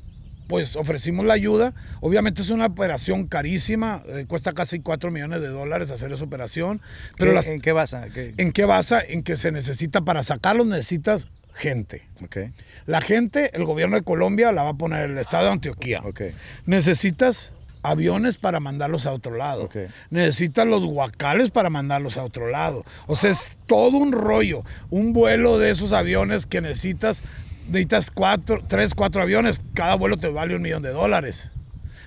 pues 0.47 0.75
ofrecimos 0.75 1.25
la 1.25 1.33
ayuda. 1.33 1.73
Obviamente 2.01 2.43
es 2.43 2.51
una 2.51 2.67
operación 2.67 3.25
carísima, 3.25 4.03
eh, 4.07 4.25
cuesta 4.27 4.53
casi 4.53 4.79
4 4.79 5.09
millones 5.09 5.41
de 5.41 5.47
dólares 5.47 5.89
hacer 5.89 6.11
esa 6.13 6.23
operación. 6.23 6.81
Pero 7.17 7.31
¿Qué- 7.31 7.35
las- 7.35 7.47
¿En 7.47 7.61
qué 7.61 7.71
basa? 7.71 8.05
¿Qué? 8.13 8.35
¿En 8.37 8.51
qué 8.51 8.65
basa? 8.65 9.01
En 9.01 9.23
que 9.23 9.37
se 9.37 9.51
necesita, 9.51 10.01
para 10.01 10.21
sacarlos 10.21 10.67
necesitas 10.67 11.27
gente. 11.55 12.07
La 12.85 13.01
gente, 13.01 13.51
el 13.53 13.65
gobierno 13.65 13.95
de 13.95 14.03
Colombia 14.03 14.51
la 14.51 14.63
va 14.63 14.69
a 14.69 14.73
poner 14.75 15.09
el 15.09 15.17
estado 15.17 15.45
de 15.45 15.51
Antioquía. 15.51 16.01
ok. 16.03 16.21
Necesitas 16.65 17.53
aviones 17.81 18.37
para 18.37 18.59
mandarlos 18.59 19.05
a 19.05 19.13
otro 19.13 19.35
lado. 19.35 19.69
Necesitas 20.09 20.67
los 20.67 20.83
guacales 20.85 21.51
para 21.51 21.69
mandarlos 21.69 22.17
a 22.17 22.23
otro 22.23 22.49
lado. 22.49 22.83
O 23.07 23.15
sea, 23.15 23.31
es 23.31 23.57
todo 23.67 23.97
un 23.97 24.11
rollo. 24.11 24.63
Un 24.89 25.13
vuelo 25.13 25.57
de 25.57 25.69
esos 25.71 25.91
aviones 25.91 26.45
que 26.45 26.61
necesitas, 26.61 27.21
necesitas 27.67 28.11
cuatro, 28.11 28.63
tres, 28.67 28.93
cuatro 28.93 29.21
aviones. 29.21 29.61
Cada 29.73 29.95
vuelo 29.95 30.17
te 30.17 30.27
vale 30.27 30.55
un 30.55 30.61
millón 30.61 30.81
de 30.81 30.89
dólares. 30.89 31.51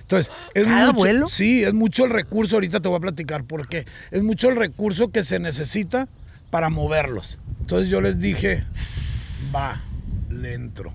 Entonces, 0.01 0.31
es 0.53 0.65
¿Cada 0.65 0.87
mucho, 0.87 0.97
vuelo? 0.97 1.27
Sí, 1.27 1.63
es 1.63 1.73
mucho 1.73 2.05
el 2.05 2.11
recurso. 2.11 2.55
Ahorita 2.55 2.81
te 2.81 2.89
voy 2.89 2.97
a 2.97 3.01
platicar 3.01 3.43
por 3.45 3.67
qué. 3.67 3.85
Es 4.11 4.23
mucho 4.23 4.49
el 4.49 4.55
recurso 4.55 5.11
que 5.11 5.23
se 5.23 5.39
necesita 5.39 6.07
para 6.49 6.69
moverlos. 6.69 7.39
Entonces 7.61 7.89
yo 7.89 8.01
les 8.01 8.19
dije, 8.19 8.65
va, 9.53 9.79
le 10.29 10.53
entro. 10.53 10.93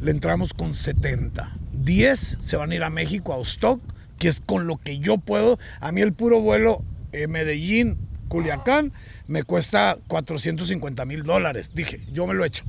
Le 0.00 0.10
entramos 0.10 0.52
con 0.54 0.74
70. 0.74 1.56
10 1.72 2.38
se 2.40 2.56
van 2.56 2.70
a 2.70 2.74
ir 2.74 2.82
a 2.82 2.90
México, 2.90 3.32
a 3.32 3.36
Ostock, 3.36 3.80
que 4.18 4.28
es 4.28 4.40
con 4.40 4.66
lo 4.66 4.76
que 4.76 4.98
yo 4.98 5.18
puedo. 5.18 5.58
A 5.80 5.92
mí 5.92 6.00
el 6.00 6.12
puro 6.12 6.40
vuelo 6.40 6.82
eh, 7.12 7.26
Medellín, 7.26 7.98
Culiacán, 8.28 8.92
me 9.26 9.42
cuesta 9.42 9.98
450 10.08 11.04
mil 11.04 11.22
dólares. 11.22 11.70
Dije, 11.74 12.00
yo 12.12 12.26
me 12.26 12.34
lo 12.34 12.44
echo. 12.44 12.64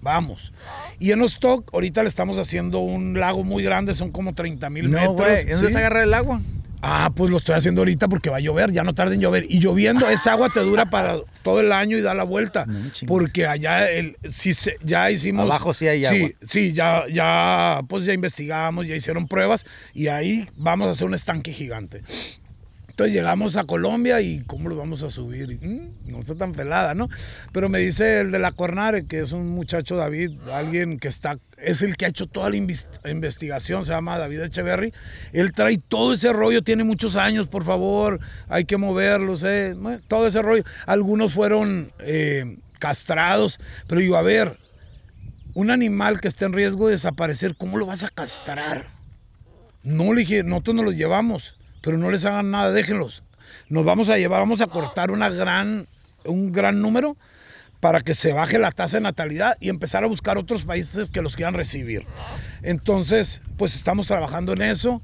Vamos. 0.00 0.52
Y 0.98 1.12
en 1.12 1.22
Ostock, 1.22 1.72
ahorita 1.72 2.02
le 2.02 2.10
estamos 2.10 2.36
haciendo 2.36 2.80
un 2.80 3.18
lago 3.18 3.42
muy 3.42 3.62
grande, 3.62 3.94
son 3.94 4.10
como 4.10 4.34
30 4.34 4.68
mil 4.68 4.90
No, 4.90 4.98
metros. 4.98 5.38
¿En 5.40 5.50
dónde 5.50 5.68
¿sí? 5.68 5.72
se 5.72 5.78
agarra 5.78 6.02
el 6.02 6.12
agua? 6.12 6.42
Ah, 6.86 7.10
pues 7.16 7.30
lo 7.30 7.38
estoy 7.38 7.54
haciendo 7.54 7.80
ahorita 7.80 8.08
porque 8.08 8.28
va 8.28 8.36
a 8.36 8.40
llover, 8.40 8.70
ya 8.70 8.84
no 8.84 8.94
tarda 8.94 9.14
en 9.14 9.20
llover. 9.20 9.46
Y 9.48 9.58
lloviendo, 9.58 10.06
esa 10.10 10.32
agua 10.32 10.50
te 10.50 10.60
dura 10.60 10.84
para 10.84 11.16
todo 11.42 11.60
el 11.60 11.72
año 11.72 11.96
y 11.96 12.02
da 12.02 12.12
la 12.12 12.24
vuelta. 12.24 12.66
No 12.66 12.90
porque 13.06 13.46
allá 13.46 13.90
el, 13.90 14.18
sí 14.28 14.52
se- 14.52 14.76
ya 14.82 15.10
hicimos. 15.10 15.44
Abajo 15.46 15.72
sí 15.72 15.88
hay 15.88 16.04
agua. 16.04 16.28
Sí, 16.42 16.46
sí, 16.46 16.72
ya, 16.74 17.04
ya, 17.10 17.80
pues 17.88 18.04
ya 18.04 18.12
investigamos, 18.12 18.86
ya 18.86 18.94
hicieron 18.96 19.26
pruebas 19.28 19.64
y 19.94 20.08
ahí 20.08 20.46
vamos 20.56 20.88
a 20.88 20.90
hacer 20.90 21.06
un 21.06 21.14
estanque 21.14 21.52
gigante. 21.52 22.02
Entonces 22.94 23.12
llegamos 23.12 23.56
a 23.56 23.64
Colombia 23.64 24.20
y 24.20 24.44
¿cómo 24.46 24.68
lo 24.68 24.76
vamos 24.76 25.02
a 25.02 25.10
subir? 25.10 25.58
Mm, 25.60 26.12
no 26.12 26.20
está 26.20 26.36
tan 26.36 26.52
pelada, 26.52 26.94
¿no? 26.94 27.08
Pero 27.50 27.68
me 27.68 27.80
dice 27.80 28.20
el 28.20 28.30
de 28.30 28.38
la 28.38 28.52
Cornare, 28.52 29.06
que 29.06 29.18
es 29.18 29.32
un 29.32 29.48
muchacho 29.48 29.96
David, 29.96 30.38
alguien 30.52 31.00
que 31.00 31.08
está, 31.08 31.40
es 31.58 31.82
el 31.82 31.96
que 31.96 32.04
ha 32.04 32.08
hecho 32.08 32.28
toda 32.28 32.50
la 32.50 32.56
investigación, 33.10 33.84
se 33.84 33.90
llama 33.90 34.16
David 34.16 34.42
Echeverry. 34.42 34.94
Él 35.32 35.50
trae 35.50 35.76
todo 35.78 36.14
ese 36.14 36.32
rollo, 36.32 36.62
tiene 36.62 36.84
muchos 36.84 37.16
años, 37.16 37.48
por 37.48 37.64
favor, 37.64 38.20
hay 38.48 38.64
que 38.64 38.76
moverlos, 38.76 39.42
eh, 39.44 39.74
todo 40.06 40.28
ese 40.28 40.40
rollo. 40.40 40.62
Algunos 40.86 41.32
fueron 41.32 41.90
eh, 41.98 42.58
castrados, 42.78 43.58
pero 43.88 44.02
digo, 44.02 44.14
a 44.14 44.22
ver, 44.22 44.56
un 45.54 45.72
animal 45.72 46.20
que 46.20 46.28
está 46.28 46.46
en 46.46 46.52
riesgo 46.52 46.86
de 46.86 46.92
desaparecer, 46.92 47.56
¿cómo 47.56 47.76
lo 47.76 47.86
vas 47.86 48.04
a 48.04 48.08
castrar? 48.08 48.86
No 49.82 50.14
le 50.14 50.20
dije, 50.20 50.44
nosotros 50.44 50.76
nos 50.76 50.84
los 50.84 50.94
llevamos, 50.94 51.56
pero 51.84 51.98
no 51.98 52.10
les 52.10 52.24
hagan 52.24 52.50
nada, 52.50 52.72
déjenlos. 52.72 53.22
Nos 53.68 53.84
vamos 53.84 54.08
a 54.08 54.16
llevar, 54.16 54.40
vamos 54.40 54.60
a 54.60 54.66
cortar 54.66 55.10
gran, 55.10 55.86
un 56.24 56.52
gran 56.52 56.80
número 56.80 57.16
para 57.80 58.00
que 58.00 58.14
se 58.14 58.32
baje 58.32 58.58
la 58.58 58.72
tasa 58.72 58.96
de 58.96 59.02
natalidad 59.02 59.56
y 59.60 59.68
empezar 59.68 60.04
a 60.04 60.06
buscar 60.06 60.38
otros 60.38 60.64
países 60.64 61.10
que 61.10 61.20
los 61.20 61.36
quieran 61.36 61.52
recibir. 61.52 62.06
Entonces, 62.62 63.42
pues 63.58 63.74
estamos 63.74 64.06
trabajando 64.06 64.54
en 64.54 64.62
eso, 64.62 65.02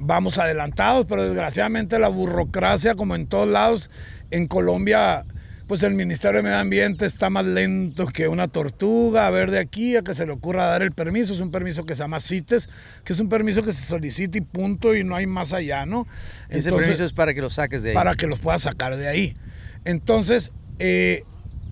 vamos 0.00 0.38
adelantados, 0.38 1.04
pero 1.06 1.24
desgraciadamente 1.24 1.98
la 1.98 2.08
burocracia, 2.08 2.94
como 2.94 3.14
en 3.14 3.26
todos 3.26 3.48
lados, 3.48 3.90
en 4.30 4.46
Colombia, 4.46 5.26
pues 5.66 5.82
el 5.82 5.94
Ministerio 5.94 6.38
de 6.38 6.42
Medio 6.42 6.58
Ambiente 6.58 7.06
está 7.06 7.30
más 7.30 7.46
lento 7.46 8.06
que 8.06 8.28
una 8.28 8.48
tortuga. 8.48 9.26
A 9.26 9.30
ver, 9.30 9.50
de 9.50 9.58
aquí 9.58 9.96
a 9.96 10.02
que 10.02 10.14
se 10.14 10.26
le 10.26 10.32
ocurra 10.32 10.66
dar 10.66 10.82
el 10.82 10.92
permiso, 10.92 11.32
es 11.32 11.40
un 11.40 11.50
permiso 11.50 11.84
que 11.84 11.94
se 11.94 12.02
llama 12.02 12.20
CITES, 12.20 12.68
que 13.04 13.12
es 13.14 13.20
un 13.20 13.28
permiso 13.28 13.62
que 13.62 13.72
se 13.72 13.84
solicita 13.86 14.36
y 14.38 14.42
punto, 14.42 14.94
y 14.94 15.04
no 15.04 15.16
hay 15.16 15.26
más 15.26 15.52
allá, 15.52 15.86
¿no? 15.86 16.06
Ese 16.48 16.68
Entonces- 16.68 16.88
permiso 16.88 17.04
es 17.04 17.12
para 17.12 17.32
que 17.34 17.40
lo 17.40 17.50
saques 17.50 17.82
de 17.82 17.90
ahí. 17.90 17.94
para 17.94 18.14
que 18.14 18.26
los 18.26 18.38
puedas 18.40 18.62
sacar 18.62 18.96
de 18.96 19.08
ahí. 19.08 19.36
Entonces, 19.84 20.52
eh, 20.78 21.24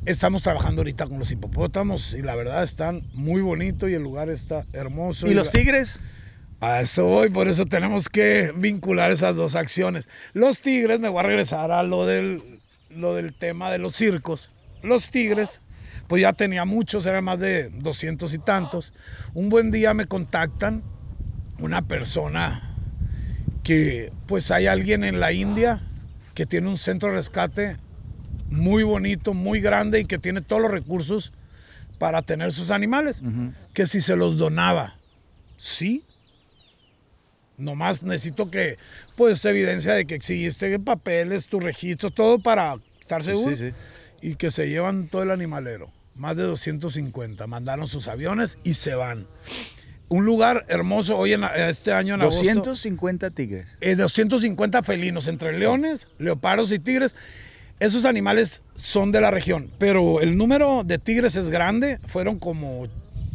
estamos 0.07 0.43
trabajando 0.43 0.81
ahorita 0.81 1.07
con 1.07 1.19
los 1.19 1.31
hipopótamos 1.31 2.15
y 2.15 2.23
la 2.23 2.35
verdad 2.35 2.63
están 2.63 3.03
muy 3.15 3.41
bonitos 3.43 3.89
y 3.91 3.95
el 3.95 4.03
lugar 4.03 4.29
está 4.31 4.67
hermoso. 4.73 5.27
¿Y 5.27 5.35
los 5.35 5.47
la- 5.47 5.53
tigres? 5.53 6.01
A 6.61 6.81
eso 6.81 7.05
voy, 7.07 7.29
por 7.29 7.49
eso 7.49 7.67
tenemos 7.67 8.09
que 8.09 8.53
vincular 8.57 9.11
esas 9.11 9.35
dos 9.35 9.57
acciones. 9.57 10.09
Los 10.33 10.61
tigres, 10.61 11.01
me 11.01 11.09
voy 11.09 11.19
a 11.21 11.23
regresar 11.25 11.73
a 11.73 11.83
lo 11.83 12.07
del, 12.07 12.61
lo 12.95 13.15
del 13.15 13.33
tema 13.33 13.71
de 13.71 13.79
los 13.79 13.95
circos. 13.95 14.51
Los 14.83 15.11
tigres, 15.11 15.63
pues 16.09 16.23
ya 16.23 16.33
tenía 16.33 16.65
muchos, 16.65 17.07
eran 17.07 17.25
más 17.25 17.39
de 17.39 17.71
200 17.71 18.33
y 18.35 18.39
tantos. 18.39 18.93
Un 19.35 19.49
buen 19.49 19.71
día 19.71 19.95
me 19.95 20.07
contactan 20.07 20.83
una 21.59 21.83
persona 21.83 22.75
que 23.63 24.13
pues 24.27 24.51
hay 24.51 24.67
alguien 24.67 25.05
en 25.05 25.21
la 25.21 25.33
India 25.33 25.81
que 26.35 26.47
tiene 26.47 26.69
un 26.69 26.79
centro 26.79 27.11
de 27.11 27.17
rescate 27.17 27.77
muy 28.51 28.83
bonito, 28.83 29.35
muy 29.35 29.61
grande 29.61 30.01
y 30.01 30.05
que 30.05 30.19
tiene 30.19 30.41
todos 30.41 30.63
los 30.63 30.71
recursos 30.71 31.33
para 31.99 32.23
tener 32.23 32.53
sus 32.53 32.71
animales, 32.71 33.23
que 33.75 33.87
si 33.87 34.01
se 34.01 34.17
los 34.17 34.37
donaba, 34.37 34.97
sí. 35.57 36.05
Nomás 37.63 38.03
necesito 38.03 38.51
que, 38.51 38.77
pues, 39.17 39.45
evidencia 39.45 39.95
de 39.95 40.05
que 40.05 40.15
existe 40.15 40.79
papeles, 40.79 41.47
tu 41.47 41.61
registro, 41.61 42.11
todo 42.11 42.39
para 42.39 42.77
estar 43.01 43.23
seguro. 43.23 43.57
sí. 43.57 43.71
Y 44.21 44.37
que 44.37 44.51
se 44.51 44.69
llevan 44.69 45.09
todo 45.09 45.23
el 45.23 45.31
animalero. 45.31 45.91
Más 46.15 46.37
de 46.37 46.45
250. 46.45 47.47
Mandaron 47.47 47.89
sus 47.89 48.07
aviones 48.07 48.59
y 48.63 48.75
se 48.75 48.95
van. 48.95 49.27
Un 50.09 50.25
lugar 50.25 50.65
hermoso 50.69 51.17
hoy 51.17 51.33
en 51.33 51.43
este 51.43 51.93
año 51.93 52.15
en 52.15 52.21
agosto. 52.21 52.43
250 52.43 53.31
tigres. 53.31 53.69
Eh, 53.81 53.97
250 53.97 54.83
felinos, 54.83 55.27
entre 55.27 55.59
leones, 55.59 56.07
leopardos 56.19 56.71
y 56.71 56.79
tigres. 56.79 57.15
Esos 57.81 58.05
animales 58.05 58.63
son 58.77 59.11
de 59.11 59.21
la 59.21 59.31
región, 59.33 59.73
pero 59.79 60.21
el 60.21 60.37
número 60.37 60.85
de 60.85 60.99
tigres 60.99 61.35
es 61.35 61.51
grande, 61.51 61.99
fueron 62.07 62.39
como 62.39 62.87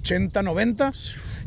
80, 0.01 0.41
90, 0.41 0.93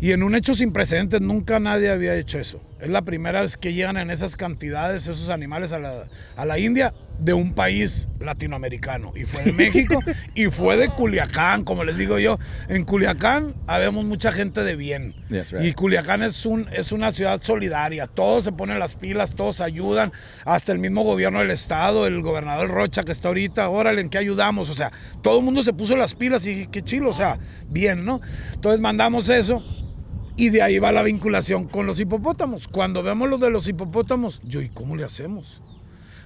y 0.01 0.13
en 0.13 0.23
un 0.23 0.35
hecho 0.35 0.55
sin 0.55 0.73
precedentes 0.73 1.21
nunca 1.21 1.61
nadie 1.61 1.91
había 1.91 2.15
hecho 2.15 2.39
eso. 2.39 2.61
Es 2.81 2.89
la 2.89 3.03
primera 3.03 3.43
vez 3.43 3.59
que 3.59 3.75
llegan 3.75 3.99
en 3.99 4.11
esas 4.11 4.37
cantidades 4.37 5.07
esos 5.07 5.29
animales 5.29 5.73
a 5.73 5.79
la, 5.79 6.07
a 6.37 6.47
la 6.47 6.59
India 6.59 6.95
de 7.19 7.35
un 7.35 7.53
país 7.53 8.09
latinoamericano. 8.19 9.13
Y 9.15 9.25
fue 9.25 9.45
de 9.45 9.53
México 9.53 10.01
y 10.35 10.47
fue 10.47 10.79
de 10.79 10.89
Culiacán, 10.89 11.65
como 11.65 11.85
les 11.85 11.99
digo 11.99 12.19
yo. 12.19 12.39
En 12.69 12.85
Culiacán 12.85 13.55
habemos 13.67 14.07
mucha 14.07 14.33
gente 14.33 14.63
de 14.63 14.75
bien. 14.75 15.15
Right. 15.29 15.63
Y 15.63 15.73
Culiacán 15.75 16.23
es, 16.23 16.47
un, 16.47 16.67
es 16.73 16.93
una 16.93 17.13
ciudad 17.13 17.43
solidaria, 17.43 18.07
todos 18.07 18.45
se 18.45 18.53
ponen 18.53 18.79
las 18.79 18.95
pilas, 18.95 19.35
todos 19.35 19.61
ayudan, 19.61 20.13
hasta 20.47 20.73
el 20.73 20.79
mismo 20.79 21.03
gobierno 21.03 21.41
del 21.41 21.51
estado, 21.51 22.07
el 22.07 22.23
gobernador 22.23 22.71
Rocha 22.71 23.03
que 23.03 23.13
está 23.13 23.29
ahorita, 23.29 23.69
órale, 23.69 24.01
¿en 24.01 24.09
qué 24.09 24.17
ayudamos? 24.17 24.71
O 24.71 24.75
sea, 24.75 24.91
todo 25.23 25.39
el 25.39 25.45
mundo 25.45 25.63
se 25.63 25.75
puso 25.75 25.97
las 25.97 26.15
pilas 26.15 26.47
y 26.47 26.67
qué 26.69 26.81
chilo, 26.81 27.11
o 27.11 27.15
sea, 27.15 27.39
bien, 27.69 28.05
¿no? 28.07 28.23
Entonces 28.55 28.81
mandamos 28.81 29.29
eso 29.29 29.63
y 30.45 30.51
de 30.51 30.63
ahí 30.63 30.79
va 30.79 30.91
la 30.93 31.03
vinculación 31.03 31.67
con 31.69 31.87
los 31.87 32.01
hipopótamos. 32.01 32.67
Cuando 32.69 33.03
vemos 33.03 33.29
lo 33.29 33.39
de 33.39 33.51
los 33.51 33.69
hipopótamos, 33.69 34.41
yo, 34.45 34.61
¿y 34.63 34.69
cómo 34.69 34.97
le 34.97 35.05
hacemos? 35.05 35.63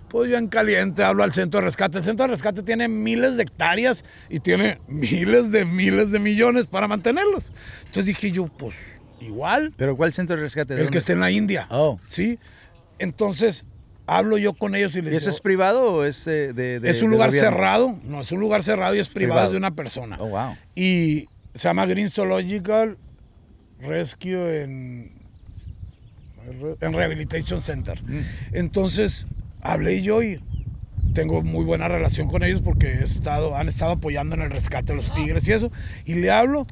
Pues 0.08 0.30
yo 0.30 0.36
en 0.38 0.46
caliente 0.46 1.02
hablo 1.02 1.24
al 1.24 1.32
centro 1.32 1.58
de 1.60 1.66
rescate. 1.66 1.98
El 1.98 2.04
centro 2.04 2.26
de 2.26 2.32
rescate 2.32 2.62
tiene 2.62 2.86
miles 2.88 3.36
de 3.36 3.42
hectáreas 3.42 4.04
y 4.28 4.38
tiene 4.40 4.78
miles 4.86 5.50
de 5.50 5.64
miles 5.64 6.10
de 6.12 6.20
millones 6.20 6.66
para 6.66 6.86
mantenerlos. 6.86 7.52
Entonces 7.80 8.06
dije 8.06 8.30
yo, 8.30 8.46
pues 8.46 8.76
igual, 9.20 9.72
¿Pero 9.76 9.96
cuál 9.96 10.12
centro 10.12 10.36
de 10.36 10.42
rescate? 10.42 10.74
¿De 10.76 10.82
el 10.82 10.90
que 10.90 10.98
esté 10.98 11.14
en 11.14 11.20
la 11.20 11.30
India. 11.32 11.66
Oh. 11.70 11.98
Sí. 12.04 12.38
Entonces 13.00 13.64
hablo 14.06 14.36
yo 14.38 14.52
con 14.54 14.74
ellos 14.76 14.94
y 14.94 15.02
les 15.02 15.14
¿Y 15.14 15.16
eso 15.16 15.26
digo, 15.26 15.34
es 15.36 15.40
privado 15.40 15.92
o 15.94 16.04
es 16.04 16.26
eh, 16.26 16.52
de, 16.52 16.78
de- 16.78 16.90
es 16.90 16.96
un 16.98 17.08
del 17.08 17.10
lugar 17.12 17.30
gobierno? 17.30 17.50
cerrado, 17.50 17.98
no 18.04 18.20
es 18.20 18.30
un 18.30 18.38
lugar 18.40 18.62
cerrado 18.62 18.94
y 18.94 18.98
es 19.00 19.08
privado, 19.08 19.32
Privado. 19.40 19.50
de 19.52 19.56
una 19.56 19.74
persona. 19.74 20.16
Oh, 20.20 20.28
wow. 20.28 20.54
Y 20.76 21.26
se 21.54 21.68
llama 21.68 21.86
Green 21.86 22.08
Zoological 22.10 22.98
Rescue 23.84 24.62
en, 24.62 25.12
en 26.80 26.92
Rehabilitation 26.92 27.60
Center. 27.60 28.02
Mm. 28.02 28.20
Entonces 28.52 29.26
hablé 29.60 30.02
yo 30.02 30.22
y 30.22 30.40
tengo 31.14 31.42
muy 31.42 31.64
buena 31.64 31.88
relación 31.88 32.28
con 32.28 32.42
ellos 32.42 32.60
porque 32.62 32.88
he 32.88 33.04
estado, 33.04 33.56
han 33.56 33.68
estado 33.68 33.92
apoyando 33.92 34.34
en 34.34 34.42
el 34.42 34.50
rescate 34.50 34.92
de 34.92 34.96
los 34.96 35.12
tigres 35.14 35.46
y 35.48 35.52
eso. 35.52 35.70
Y 36.04 36.14
le 36.14 36.30
hablo 36.30 36.66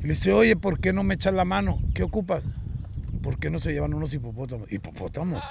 y 0.00 0.06
le 0.06 0.14
dice, 0.14 0.32
oye, 0.32 0.56
¿por 0.56 0.80
qué 0.80 0.92
no 0.92 1.02
me 1.04 1.14
echas 1.14 1.34
la 1.34 1.44
mano? 1.44 1.80
¿Qué 1.94 2.02
ocupas? 2.02 2.44
¿Por 3.22 3.38
qué 3.38 3.50
no 3.50 3.58
se 3.58 3.72
llevan 3.72 3.94
unos 3.94 4.14
hipopótamos? 4.14 4.70
¿Hipopótamos? 4.72 5.44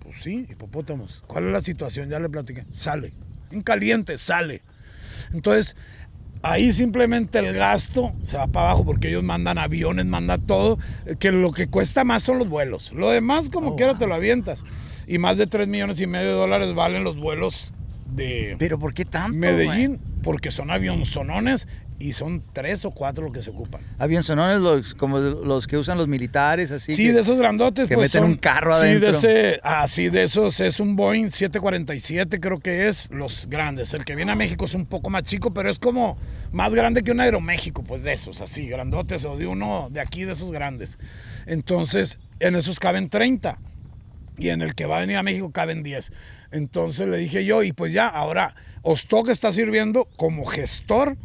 Pues 0.00 0.22
sí, 0.22 0.46
hipopótamos. 0.50 1.22
¿Cuál 1.26 1.46
es 1.46 1.52
la 1.52 1.60
situación? 1.60 2.08
Ya 2.08 2.20
le 2.20 2.28
platiqué. 2.28 2.66
Sale. 2.72 3.12
En 3.50 3.62
caliente, 3.62 4.18
sale. 4.18 4.62
Entonces, 5.32 5.76
ahí 6.42 6.72
simplemente 6.72 7.38
el 7.38 7.54
gasto 7.54 8.12
se 8.22 8.36
va 8.36 8.46
para 8.46 8.70
abajo 8.70 8.84
porque 8.84 9.08
ellos 9.08 9.22
mandan 9.22 9.58
aviones, 9.58 10.06
mandan 10.06 10.40
todo, 10.42 10.78
que 11.18 11.32
lo 11.32 11.52
que 11.52 11.68
cuesta 11.68 12.04
más 12.04 12.22
son 12.22 12.38
los 12.38 12.48
vuelos. 12.48 12.92
Lo 12.92 13.10
demás, 13.10 13.50
como 13.50 13.70
Oh, 13.70 13.76
quiera, 13.76 13.92
wow. 13.92 13.98
te 13.98 14.06
lo 14.06 14.14
avientas. 14.14 14.64
Y 15.06 15.18
más 15.18 15.36
de 15.38 15.46
3 15.46 15.68
millones 15.68 16.00
y 16.00 16.06
medio 16.06 16.28
de 16.28 16.34
dólares 16.34 16.74
valen 16.74 17.04
los 17.04 17.16
vuelos 17.16 17.72
de 18.14 18.56
Pero 18.58 18.78
¿por 18.78 18.94
qué 18.94 19.04
tanto? 19.04 19.36
Medellín, 19.36 19.98
porque 20.22 20.50
son 20.50 20.70
avionzonones 20.70 21.66
y 22.00 22.12
son 22.12 22.44
tres 22.52 22.84
o 22.84 22.92
cuatro 22.92 23.24
los 23.24 23.32
que 23.32 23.42
se 23.42 23.50
ocupan. 23.50 23.80
Avionzonones 23.98 24.60
los, 24.60 24.94
como 24.94 25.18
los 25.18 25.66
que 25.66 25.76
usan 25.76 25.98
los 25.98 26.06
militares, 26.06 26.70
así. 26.70 26.94
Sí, 26.94 27.06
que- 27.06 27.12
de 27.12 27.20
esos 27.22 27.38
grandotes. 27.38 27.88
que 27.88 27.94
pues, 27.96 28.08
meten 28.14 28.22
son- 28.22 28.30
un 28.32 28.36
carro 28.36 28.74
sí, 28.76 28.82
adentro. 28.82 29.12
De 29.12 29.16
ese, 29.50 29.60
ah, 29.64 29.86
sí, 29.88 30.08
de 30.08 30.22
esos 30.22 30.60
es 30.60 30.78
un 30.78 30.94
Boeing 30.94 31.30
747, 31.30 32.38
creo 32.40 32.58
que 32.58 32.86
es, 32.88 33.08
los 33.10 33.46
grandes. 33.48 33.94
El 33.94 34.04
que 34.04 34.14
viene 34.14 34.30
a 34.32 34.36
México 34.36 34.64
es 34.66 34.74
un 34.74 34.86
poco 34.86 35.10
más 35.10 35.24
chico, 35.24 35.52
pero 35.52 35.70
es 35.70 35.78
como 35.80 36.16
más 36.52 36.72
grande 36.72 37.02
que 37.02 37.10
un 37.10 37.20
Aeroméxico, 37.20 37.82
pues 37.82 38.02
de 38.04 38.12
esos, 38.12 38.40
así, 38.40 38.68
grandotes, 38.68 39.24
o 39.24 39.36
de 39.36 39.46
uno 39.48 39.88
de 39.90 40.00
aquí, 40.00 40.24
de 40.24 40.32
esos 40.32 40.52
grandes. 40.52 40.98
Entonces, 41.46 42.18
en 42.40 42.54
esos 42.54 42.78
caben 42.78 43.08
30 43.08 43.58
y 44.36 44.50
en 44.50 44.62
el 44.62 44.74
que 44.76 44.86
va 44.86 44.98
a 44.98 45.00
venir 45.00 45.16
a 45.16 45.22
México 45.24 45.50
caben 45.50 45.82
10. 45.82 46.12
Entonces 46.52 47.08
le 47.08 47.16
dije 47.16 47.44
yo, 47.44 47.62
y 47.64 47.72
pues 47.72 47.92
ya, 47.92 48.06
ahora 48.06 48.54
Ostok 48.82 49.28
está 49.30 49.52
sirviendo 49.52 50.08
como 50.16 50.44
gestor 50.44 51.16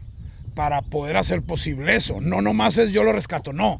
para 0.54 0.82
poder 0.82 1.18
hacer 1.18 1.42
posible 1.42 1.96
eso. 1.96 2.22
No 2.22 2.42
nomás 2.42 2.78
es 2.78 2.92
yo 2.92 3.04
lo 3.04 3.14
rescato, 3.14 3.54
no. 3.54 3.80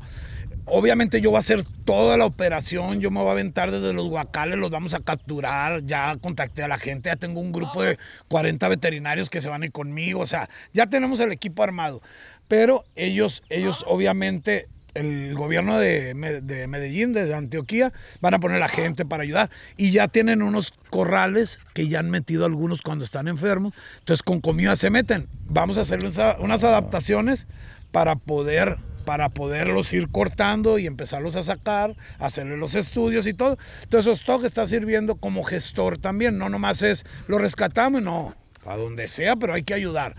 Obviamente 0.66 1.20
yo 1.20 1.30
voy 1.30 1.38
a 1.38 1.42
hacer 1.42 1.66
toda 1.84 2.16
la 2.16 2.26
operación, 2.26 3.02
yo 3.02 3.12
me 3.12 3.20
voy 3.20 3.28
a 3.28 3.32
aventar 3.34 3.70
desde 3.70 3.92
los 3.92 4.08
guacales, 4.08 4.58
los 4.58 4.72
vamos 4.72 4.94
a 4.94 5.02
capturar, 5.02 5.84
ya 5.84 6.16
contacté 6.22 6.64
a 6.64 6.70
la 6.70 6.78
gente, 6.78 7.10
ya 7.10 7.18
tengo 7.18 7.42
un 7.42 7.52
grupo 7.52 7.84
de 7.84 7.98
40 8.30 8.70
veterinarios 8.70 9.30
que 9.30 9.42
se 9.42 9.50
van 9.50 9.64
a 9.64 9.66
ir 9.66 9.74
conmigo, 9.74 10.22
o 10.22 10.26
sea, 10.26 10.50
ya 10.72 10.88
tenemos 10.88 11.20
el 11.20 11.34
equipo 11.34 11.64
armado. 11.64 12.02
Pero 12.48 12.86
ellos, 12.96 13.44
ellos 13.50 13.84
obviamente, 13.88 14.70
el 14.94 15.34
gobierno 15.34 15.80
de, 15.80 16.14
de 16.44 16.68
Medellín, 16.68 17.14
de 17.14 17.34
Antioquía, 17.34 17.92
van 18.22 18.34
a 18.34 18.40
poner 18.40 18.62
a 18.62 18.68
gente 18.68 19.06
para 19.06 19.24
ayudar. 19.24 19.50
Y 19.78 19.92
ya 19.92 20.08
tienen 20.08 20.42
unos 20.42 20.74
corrales 20.90 21.60
que 21.74 21.88
ya 21.88 22.00
han 22.00 22.10
metido 22.10 22.46
algunos 22.46 22.82
cuando 22.82 23.04
están 23.06 23.28
enfermos. 23.28 23.74
Entonces 24.00 24.24
con 24.24 24.42
comida 24.42 24.76
se 24.76 24.90
meten. 24.90 25.28
Vamos 25.48 25.78
a 25.78 25.82
hacerles 25.82 26.20
a- 26.20 26.38
unas 26.40 26.64
adaptaciones 26.64 27.48
para 27.92 28.16
poder 28.16 28.78
para 29.06 29.28
poderlos 29.28 29.92
ir 29.92 30.08
cortando 30.08 30.78
y 30.80 30.88
empezarlos 30.88 31.36
a 31.36 31.44
sacar, 31.44 31.94
hacerle 32.20 32.56
los 32.56 32.74
estudios 32.74 33.28
y 33.28 33.34
todo. 33.34 33.58
Entonces 33.84 34.20
Stock 34.20 34.46
está 34.46 34.66
sirviendo 34.66 35.16
como 35.16 35.44
gestor 35.44 35.98
también, 35.98 36.38
no 36.38 36.48
nomás 36.48 36.82
es 36.84 37.04
lo 37.28 37.38
rescatamos, 37.38 38.02
no, 38.02 38.34
a 38.66 38.78
donde 38.78 39.10
sea, 39.10 39.36
pero 39.36 39.56
hay 39.56 39.64
que 39.64 39.74
ayudar. 39.74 40.16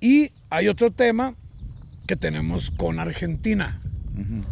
Y 0.00 0.32
hay 0.50 0.66
otro 0.66 0.90
tema 0.90 1.36
que 2.08 2.16
tenemos 2.16 2.72
con 2.76 2.98
Argentina. 2.98 3.80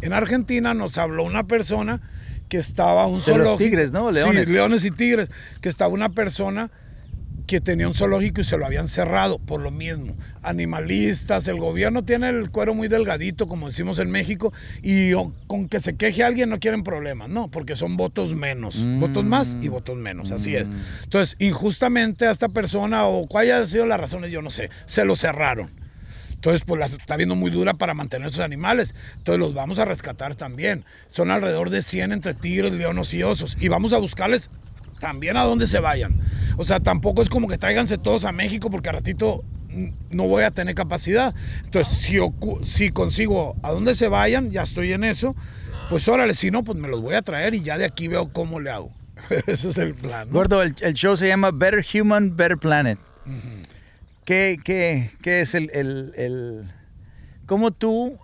En 0.01 0.13
Argentina 0.13 0.73
nos 0.73 0.97
habló 0.97 1.23
una 1.23 1.43
persona 1.45 2.01
que 2.49 2.57
estaba 2.57 3.05
un 3.07 3.13
De 3.13 3.17
los 3.17 3.25
zoológico. 3.25 3.57
tigres, 3.57 3.91
¿no? 3.91 4.11
Leones. 4.11 4.47
Sí, 4.47 4.53
leones 4.53 4.85
y 4.85 4.91
tigres. 4.91 5.29
Que 5.61 5.69
estaba 5.69 5.93
una 5.93 6.09
persona 6.09 6.69
que 7.47 7.59
tenía 7.59 7.87
un 7.87 7.93
zoológico 7.93 8.39
y 8.41 8.43
se 8.45 8.57
lo 8.57 8.65
habían 8.65 8.87
cerrado 8.87 9.37
por 9.39 9.59
lo 9.59 9.69
mismo. 9.71 10.15
Animalistas, 10.41 11.47
el 11.47 11.57
gobierno 11.57 12.03
tiene 12.05 12.29
el 12.29 12.49
cuero 12.51 12.73
muy 12.73 12.87
delgadito, 12.87 13.47
como 13.47 13.67
decimos 13.67 13.99
en 13.99 14.09
México, 14.11 14.53
y 14.81 15.11
con 15.47 15.67
que 15.67 15.79
se 15.81 15.95
queje 15.97 16.23
alguien 16.23 16.49
no 16.49 16.59
quieren 16.59 16.83
problemas, 16.83 17.27
no, 17.29 17.49
porque 17.51 17.75
son 17.75 17.97
votos 17.97 18.33
menos, 18.35 18.75
Mm. 18.77 18.99
votos 19.01 19.25
más 19.25 19.57
y 19.61 19.67
votos 19.67 19.97
menos, 19.97 20.31
así 20.31 20.55
es. 20.55 20.67
Entonces, 21.03 21.35
injustamente 21.39 22.27
a 22.27 22.31
esta 22.31 22.47
persona, 22.49 23.05
o 23.07 23.27
cuál 23.27 23.45
haya 23.45 23.65
sido 23.65 23.85
las 23.87 23.99
razones, 23.99 24.31
yo 24.31 24.41
no 24.41 24.49
sé, 24.49 24.69
se 24.85 25.03
lo 25.03 25.15
cerraron. 25.17 25.71
Entonces, 26.43 26.63
pues 26.65 26.77
la 26.77 26.87
está 26.87 27.15
viendo 27.15 27.35
muy 27.35 27.51
dura 27.51 27.73
para 27.73 27.93
mantener 27.93 28.29
sus 28.29 28.41
animales. 28.41 28.93
Entonces, 29.15 29.39
los 29.39 29.53
vamos 29.53 29.79
a 29.79 29.85
rescatar 29.85 30.35
también. 30.35 30.83
Son 31.07 31.31
alrededor 31.31 31.69
de 31.69 31.81
100 31.81 32.11
entre 32.11 32.33
tigres, 32.33 32.73
leones 32.73 33.13
y 33.13 33.23
osos. 33.23 33.55
Y 33.61 33.69
vamos 33.69 33.93
a 33.93 33.97
buscarles 33.97 34.49
también 34.99 35.37
a 35.37 35.43
dónde 35.43 35.67
se 35.67 35.79
vayan. 35.79 36.19
O 36.57 36.65
sea, 36.65 36.81
tampoco 36.81 37.21
es 37.21 37.29
como 37.29 37.47
que 37.47 37.57
tráiganse 37.57 37.97
todos 37.97 38.25
a 38.25 38.33
México 38.33 38.69
porque 38.69 38.89
a 38.89 38.91
ratito 38.91 39.45
no 40.09 40.27
voy 40.27 40.43
a 40.43 40.51
tener 40.51 40.75
capacidad. 40.75 41.33
Entonces, 41.63 41.97
si, 41.97 42.17
si 42.63 42.91
consigo 42.91 43.55
a 43.63 43.71
dónde 43.71 43.95
se 43.95 44.09
vayan, 44.09 44.51
ya 44.51 44.63
estoy 44.63 44.91
en 44.91 45.05
eso, 45.05 45.37
pues 45.89 46.09
órale, 46.09 46.35
si 46.35 46.51
no, 46.51 46.65
pues 46.65 46.77
me 46.77 46.89
los 46.89 47.01
voy 47.01 47.15
a 47.15 47.21
traer 47.21 47.55
y 47.55 47.61
ya 47.61 47.77
de 47.77 47.85
aquí 47.85 48.09
veo 48.09 48.33
cómo 48.33 48.59
le 48.59 48.69
hago. 48.69 48.91
Ese 49.47 49.69
es 49.69 49.77
el 49.77 49.93
plan. 49.93 50.27
¿no? 50.27 50.33
Gordo, 50.33 50.61
el, 50.61 50.75
el 50.81 50.93
show 50.93 51.15
se 51.15 51.29
llama 51.29 51.51
Better 51.51 51.85
Human, 51.93 52.35
Better 52.35 52.57
Planet. 52.57 52.99
¿Qué, 54.25 54.57
qué, 54.63 55.09
qué 55.21 55.41
es 55.41 55.53
el, 55.53 55.69
el, 55.73 56.13
el- 56.17 56.71
¿Cómo 57.45 57.71
tú... 57.71 58.17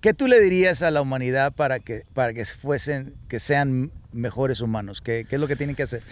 ¿Qué 0.00 0.14
tú 0.14 0.28
le 0.28 0.38
dirías 0.40 0.82
a 0.82 0.92
la 0.92 1.02
humanidad 1.02 1.52
para 1.52 1.80
que, 1.80 2.04
para 2.14 2.32
que 2.32 2.44
fuesen, 2.44 3.14
que 3.26 3.40
sean 3.40 3.90
mejores 4.12 4.60
humanos? 4.60 5.00
¿Qué, 5.00 5.26
qué 5.28 5.34
es 5.34 5.40
lo 5.40 5.48
que 5.48 5.56
tienen 5.56 5.74
que 5.74 5.82
hacer? 5.82 6.02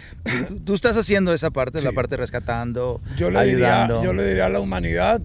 Tú, 0.49 0.59
tú 0.59 0.75
estás 0.75 0.97
haciendo 0.97 1.33
esa 1.33 1.51
parte, 1.51 1.81
la 1.81 1.91
Sí. 1.91 1.95
parte 1.95 2.17
rescatando, 2.17 2.99
Yo 3.15 3.31
le, 3.31 3.41
diría, 3.45 3.83
ayudando. 3.83 4.03
yo 4.03 4.11
le 4.13 4.27
diría 4.27 4.47
a 4.47 4.49
la 4.49 4.59
humanidad 4.59 5.21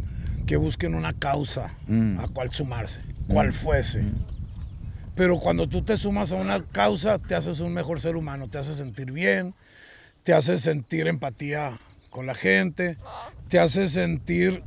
que 0.47 0.57
busquen 0.57 0.95
una 0.95 1.13
causa 1.13 1.73
Mm. 1.89 2.21
a 2.21 2.29
cual 2.29 2.53
sumarse, 2.53 3.01
cual 3.27 3.49
Mm. 3.49 3.53
fuese. 3.53 4.05
Pero 5.17 5.39
cuando 5.39 5.69
tú 5.69 5.83
te 5.83 5.97
sumas 5.97 6.31
a 6.31 6.37
una 6.37 6.63
causa, 6.65 7.19
te 7.19 7.35
haces 7.35 7.59
un 7.59 7.75
mejor 7.75 7.99
ser 7.99 8.15
humano, 8.15 8.47
te 8.49 8.59
hace 8.59 8.75
sentir 8.75 9.11
bien, 9.11 9.55
te 10.23 10.35
hace 10.35 10.57
sentir 10.59 11.09
empatía 11.09 11.81
con 12.13 12.27
la 12.27 12.35
gente, 12.35 12.99
te 13.49 13.59
hace 13.59 13.89
sentir 13.89 14.63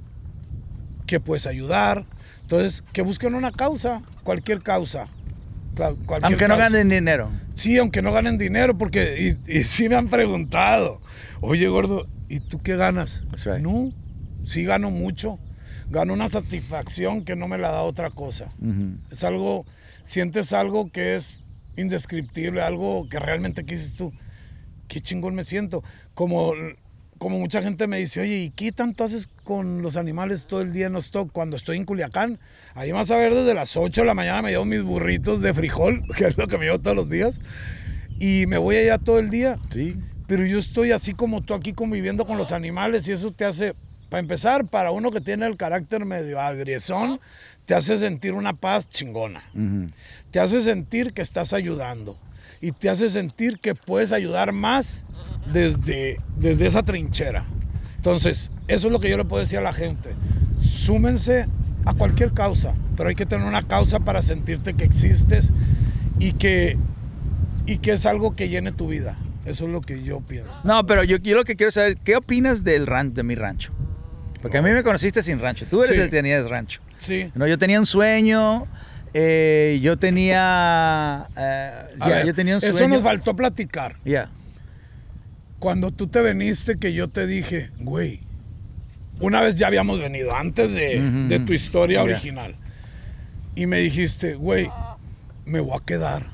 que 1.06 1.20
puedes 1.20 1.46
ayudar. 1.46 2.06
Entonces, 2.42 2.84
que 2.92 3.04
busquen 3.04 3.36
una 3.36 3.52
causa, 3.52 4.02
cualquier 4.24 4.62
causa. 4.62 5.08
Cualquier 5.76 6.24
Aunque 6.24 6.48
no 6.48 6.56
causa. 6.58 6.70
ganen 6.70 6.90
dinero. 6.90 7.32
Sí, 7.54 7.78
aunque 7.78 8.02
no 8.02 8.12
ganen 8.12 8.38
dinero, 8.38 8.78
porque 8.78 9.38
y, 9.48 9.58
y 9.60 9.64
sí 9.64 9.88
me 9.88 9.96
han 9.96 10.08
preguntado, 10.08 11.02
oye 11.42 11.68
gordo, 11.68 12.08
¿y 12.28 12.40
tú 12.40 12.60
qué 12.60 12.76
ganas? 12.76 13.24
Right. 13.46 13.62
No, 13.62 13.92
sí 14.44 14.64
gano 14.64 14.90
mucho, 14.90 15.38
gano 15.90 16.14
una 16.14 16.30
satisfacción 16.30 17.24
que 17.24 17.36
no 17.36 17.48
me 17.48 17.58
la 17.58 17.70
da 17.72 17.84
otra 17.84 18.10
cosa. 18.10 18.52
Ujú. 18.60 18.98
Es 19.12 19.24
algo, 19.24 19.66
sientes 20.04 20.52
algo 20.52 20.90
que 20.92 21.16
es 21.16 21.38
indescriptible, 21.78 22.62
algo 22.62 23.08
que 23.08 23.20
realmente 23.20 23.66
¿qué 23.66 23.76
dices 23.76 23.96
tú, 23.96 24.14
qué 24.88 25.00
chingón 25.02 25.36
me 25.36 25.44
siento. 25.44 25.84
Como, 26.14 26.54
como 27.18 27.40
mucha 27.40 27.62
gente 27.62 27.88
me 27.88 27.98
dice, 27.98 28.22
oye, 28.22 28.38
¿y 28.38 28.50
qué 28.50 28.72
tanto 28.72 29.04
haces 29.04 29.28
con 29.44 29.82
los 29.82 29.96
animales 29.96 30.48
todo 30.48 30.62
el 30.62 30.74
día 30.74 30.88
en 30.88 30.96
stock 30.98 31.32
cuando 31.32 31.56
estoy 31.56 31.78
en 31.78 31.86
Culiacán? 31.86 32.40
Ahí 32.74 32.92
vas 32.92 33.10
a 33.12 33.18
ver 33.18 33.34
desde 33.34 33.54
las 33.54 33.78
8 33.78 34.02
de 34.02 34.08
la 34.08 34.14
mañana 34.14 34.42
me 34.42 34.52
llevo 34.52 34.66
mis 34.66 34.84
burritos 34.84 35.42
de 35.42 35.54
frijol, 35.54 36.04
que 36.18 36.26
es 36.28 36.38
lo 36.38 36.48
que 36.48 36.58
me 36.58 36.66
llevo 36.66 36.80
todos 36.80 36.96
los 36.96 37.10
días, 37.10 37.40
y 38.20 38.46
me 38.48 38.58
voy 38.58 38.78
allá 38.78 38.98
todo 38.98 39.20
el 39.20 39.30
día. 39.30 39.58
Sí. 39.70 39.98
Pero 40.28 40.46
yo 40.46 40.58
estoy 40.58 40.92
así 40.92 41.14
como 41.14 41.42
tú 41.42 41.54
aquí 41.54 41.74
conviviendo 41.74 42.26
con 42.26 42.38
los 42.38 42.52
animales 42.52 43.08
y 43.08 43.12
eso 43.12 43.32
te 43.32 43.46
hace, 43.46 43.76
para 44.10 44.20
empezar, 44.20 44.66
para 44.66 44.92
uno 44.92 45.12
que 45.12 45.22
tiene 45.22 45.46
el 45.46 45.56
carácter 45.56 46.04
medio 46.04 46.42
agresón, 46.42 47.20
te 47.66 47.76
hace 47.76 47.98
sentir 47.98 48.34
una 48.34 48.54
paz 48.54 48.90
chingona. 48.90 49.44
Te 50.32 50.40
hace 50.40 50.62
sentir 50.62 51.14
que 51.14 51.22
estás 51.22 51.54
ayudando 51.54 52.18
y 52.60 52.72
te 52.72 52.90
hace 52.90 53.10
sentir 53.10 53.60
que 53.60 53.76
puedes 53.76 54.12
ayudar 54.12 54.52
más 54.52 55.06
desde, 55.52 56.20
desde 56.38 56.68
esa 56.68 56.84
trinchera. 56.84 57.46
Entonces, 57.98 58.52
eso 58.68 58.88
es 58.88 58.92
lo 58.94 59.00
que 59.00 59.10
yo 59.10 59.18
le 59.18 59.26
puedo 59.26 59.42
decir 59.44 59.58
a 59.58 59.62
la 59.62 59.74
gente. 59.74 60.12
Súmense 60.60 61.48
a 61.86 61.94
cualquier 61.94 62.32
causa, 62.34 62.74
pero 62.98 63.10
hay 63.10 63.16
que 63.16 63.26
tener 63.26 63.48
una 63.48 63.62
causa 63.64 64.00
para 64.00 64.22
sentirte 64.22 64.74
que 64.74 64.84
existes 64.84 65.52
y 66.20 66.34
que, 66.34 66.78
y 67.66 67.78
que 67.78 67.94
es 67.94 68.06
algo 68.06 68.36
que 68.36 68.50
llene 68.50 68.72
tu 68.72 68.88
vida. 68.88 69.16
Eso 69.46 69.66
es 69.68 69.72
lo 69.72 69.82
que 69.82 70.02
yo 70.02 70.22
pienso. 70.22 70.50
No, 70.64 70.86
pero 70.86 71.04
yo, 71.04 71.18
yo 71.18 71.36
lo 71.36 71.44
que 71.46 71.56
quiero 71.56 71.72
saber, 71.72 71.98
¿qué 71.98 72.16
opinas 72.16 72.64
del 72.64 72.88
ran 72.88 73.14
de 73.14 73.24
mi 73.24 73.36
rancho? 73.36 73.72
Porque 74.42 74.58
a 74.58 74.62
mí 74.62 74.72
me 74.72 74.82
conociste 74.84 75.22
sin 75.22 75.40
rancho. 75.40 75.66
Tú 75.70 75.84
eres 75.84 75.96
Sí. 75.96 76.02
el 76.02 76.10
que 76.10 76.16
tenías 76.18 76.50
rancho. 76.50 76.82
Sí. 76.98 77.32
No, 77.36 77.48
yo 77.48 77.58
tenía 77.58 77.80
un 77.80 77.86
sueño. 77.86 78.66
eh, 79.14 79.80
yo 79.82 79.98
tenía. 79.98 81.28
eh, 81.38 81.72
ver, 82.06 82.26
yo 82.26 82.34
tenía 82.34 82.56
un 82.56 82.62
sueño. 82.62 82.76
Eso 82.76 82.88
nos 82.88 83.02
faltó 83.02 83.36
platicar. 83.36 83.96
Ya. 84.04 84.30
Cuando 85.60 85.92
tú 85.92 86.08
te 86.08 86.22
veniste, 86.22 86.78
que 86.78 86.94
yo 86.94 87.08
te 87.10 87.26
dije, 87.28 87.72
güey, 87.80 88.22
una 89.20 89.42
vez 89.42 89.56
ya 89.56 89.68
habíamos 89.68 90.00
venido, 90.00 90.36
antes 90.36 90.72
de, 90.72 91.40
tu 91.46 91.54
historia 91.54 92.04
original. 92.04 92.56
Y 93.56 93.66
me 93.68 93.80
dijiste, 93.80 94.36
güey, 94.36 94.70
me 95.46 95.60
voy 95.62 95.78
a 95.80 95.84
quedar. 95.86 96.28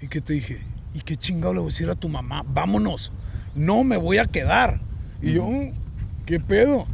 ¿Y 0.00 0.08
qué 0.08 0.20
te 0.20 0.32
dije? 0.32 0.60
¿Y 0.94 1.00
qué 1.00 1.16
chingado 1.16 1.52
le 1.52 1.60
voy 1.60 1.68
a 1.68 1.72
decir 1.72 1.90
a 1.90 1.94
tu 1.94 2.08
mamá? 2.08 2.42
Vámonos. 2.48 3.12
No, 3.54 3.84
me 3.84 3.96
voy 3.98 4.16
a 4.18 4.24
quedar. 4.24 4.80
Y 5.20 5.32
yo, 5.34 5.46
"Mm, 5.46 5.72
¿qué 6.24 6.40
pedo? 6.40 6.86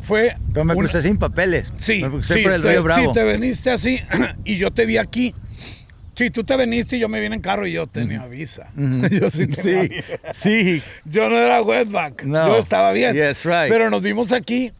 Fue. 0.00 0.36
Pero 0.52 0.64
me 0.64 0.74
una- 0.74 0.82
crucé 0.82 1.02
sin 1.02 1.18
papeles. 1.18 1.72
Sí, 1.76 2.00
Me 2.02 2.08
crucé 2.10 2.34
sí, 2.34 2.42
por 2.42 2.52
el 2.52 2.62
te, 2.62 2.70
río 2.70 2.82
Bravo. 2.84 3.02
sí, 3.08 3.12
te 3.12 3.24
veniste 3.24 3.70
así 3.70 3.98
y 4.44 4.56
yo 4.56 4.70
te 4.70 4.86
vi 4.86 4.98
aquí. 4.98 5.34
Sí, 6.16 6.30
tú 6.30 6.44
te 6.44 6.56
veniste 6.56 6.96
y 6.96 7.00
yo 7.00 7.08
me 7.08 7.20
vine 7.20 7.36
en 7.36 7.42
carro 7.42 7.66
y 7.66 7.72
yo 7.72 7.86
tenía 7.86 8.26
visa. 8.26 8.70
Ujú. 8.76 9.06
yo 9.10 9.30
sí 9.30 9.46
tenía 9.46 9.82
sí, 10.42 10.80
sí. 10.80 10.82
Yo 11.04 11.28
no 11.28 11.38
era 11.38 11.62
wetback. 11.62 12.24
No. 12.24 12.48
Yo 12.48 12.58
estaba 12.58 12.92
bien. 12.92 13.14
Yes, 13.14 13.44
right. 13.44 13.68
Pero 13.68 13.90
nos 13.90 14.02
vimos 14.02 14.32
aquí 14.32 14.72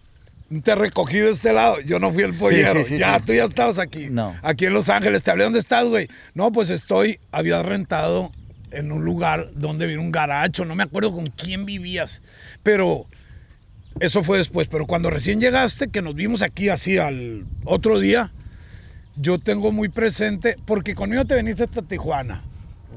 te 0.62 0.74
recogí 0.74 1.18
de 1.18 1.30
este 1.30 1.52
lado. 1.52 1.80
Yo 1.80 1.98
no 1.98 2.12
fui 2.12 2.22
el 2.22 2.34
pollero. 2.34 2.84
sí, 2.84 2.94
sí, 2.94 2.98
ya, 2.98 3.20
tú 3.20 3.32
ya 3.32 3.44
estabas 3.44 3.78
aquí. 3.78 4.08
No. 4.10 4.34
Aquí 4.42 4.66
en 4.66 4.74
Los 4.74 4.88
Ángeles. 4.88 5.22
Te 5.22 5.30
hablé, 5.30 5.44
¿dónde 5.44 5.58
estás, 5.58 5.86
güey? 5.86 6.08
No, 6.34 6.52
pues 6.52 6.70
estoy, 6.70 7.18
había 7.32 7.62
rentado 7.62 8.30
en 8.70 8.92
un 8.92 9.04
lugar 9.04 9.50
donde 9.54 9.86
vivía 9.86 10.00
un 10.00 10.12
garacho. 10.12 10.64
No 10.64 10.74
me 10.74 10.84
acuerdo 10.84 11.12
con 11.12 11.26
quién 11.26 11.66
vivías. 11.66 12.22
Pero 12.62 13.06
eso 14.00 14.22
fue 14.22 14.38
después. 14.38 14.68
Pero 14.68 14.86
cuando 14.86 15.10
recién 15.10 15.40
llegaste, 15.40 15.88
que 15.88 16.02
nos 16.02 16.14
vimos 16.14 16.42
aquí 16.42 16.68
así 16.68 16.96
al 16.96 17.44
otro 17.64 17.98
día, 17.98 18.32
yo 19.16 19.38
tengo 19.38 19.72
muy 19.72 19.88
presente, 19.88 20.56
porque 20.64 20.94
conmigo 20.94 21.24
te 21.24 21.34
veniste 21.34 21.64
hasta 21.64 21.82
Tijuana. 21.82 22.42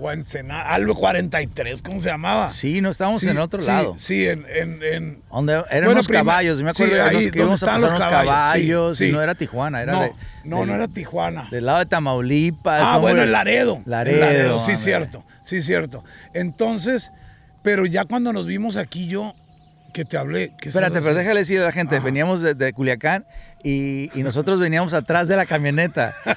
O 0.01 0.10
Ensenada, 0.12 0.62
algo 0.62 0.95
43, 0.95 1.82
¿cómo 1.82 1.99
se 1.99 2.08
llamaba? 2.08 2.47
Sí, 2.49 2.79
no 2.79 2.89
estábamos 2.89 3.19
Sí, 3.19 3.27
en 3.27 3.38
otro 3.38 3.60
sí, 3.60 3.67
lado. 3.67 3.95
Sí, 3.97 4.25
en, 4.29 4.45
en, 4.47 4.82
en- 4.82 5.21
Donde 5.29 5.53
eran 5.53 5.65
Bueno, 5.71 5.91
unos 5.91 6.08
prima- 6.08 6.19
caballos, 6.21 6.58
yo 6.58 6.63
me 6.63 6.69
acuerdo 6.71 6.93
sí, 6.93 6.95
de 6.95 7.01
ahí, 7.01 7.13
los 7.25 7.32
que 7.34 7.39
íbamos 7.39 7.63
a 7.63 7.65
pasar 7.65 7.82
los 7.82 7.89
caballos, 7.99 8.34
caballos, 8.34 8.97
sí, 8.97 9.03
y 9.03 9.08
sí. 9.08 9.13
no 9.13 9.21
era 9.21 9.36
Tijuana, 9.36 9.82
era 9.82 9.91
no, 9.91 10.01
de- 10.03 10.13
no, 10.45 10.63
era 10.73 10.88
Tijuana. 10.88 11.49
del 11.51 11.65
lado 11.65 11.79
de 11.79 11.86
Tamaulipas. 11.88 12.82
Ah, 12.82 12.97
bueno, 12.97 13.21
el 13.23 13.32
Laredo. 13.34 13.82
Laredo, 13.86 14.15
El 14.15 14.19
Laredo, 14.21 14.60
sí, 14.60 14.77
cierto. 14.77 15.25
Sí, 15.43 15.62
cierto. 15.62 16.05
Entonces, 16.34 17.12
pero 17.62 17.86
ya 17.86 18.05
cuando 18.05 18.32
nos 18.32 18.45
vimos 18.45 18.77
aquí, 18.77 19.08
yo, 19.08 19.36
que 19.89 20.06
te 20.06 20.17
hablé. 20.17 20.52
¿qué 20.60 20.69
Espérate, 20.69 21.02
pero 21.02 21.15
déjale 21.15 21.41
decir 21.41 21.60
a 21.60 21.65
la 21.65 21.71
gente, 21.71 21.97
Ajá. 21.97 22.06
veníamos 22.06 22.41
de, 22.41 22.54
de 22.54 22.73
Culiacán 22.73 23.25
y, 23.63 24.10
y 24.17 24.23
nosotros 24.23 24.60
veníamos 24.60 24.93
atrás 24.93 25.28
de 25.28 25.36
la 25.36 25.45
camioneta. 25.45 26.15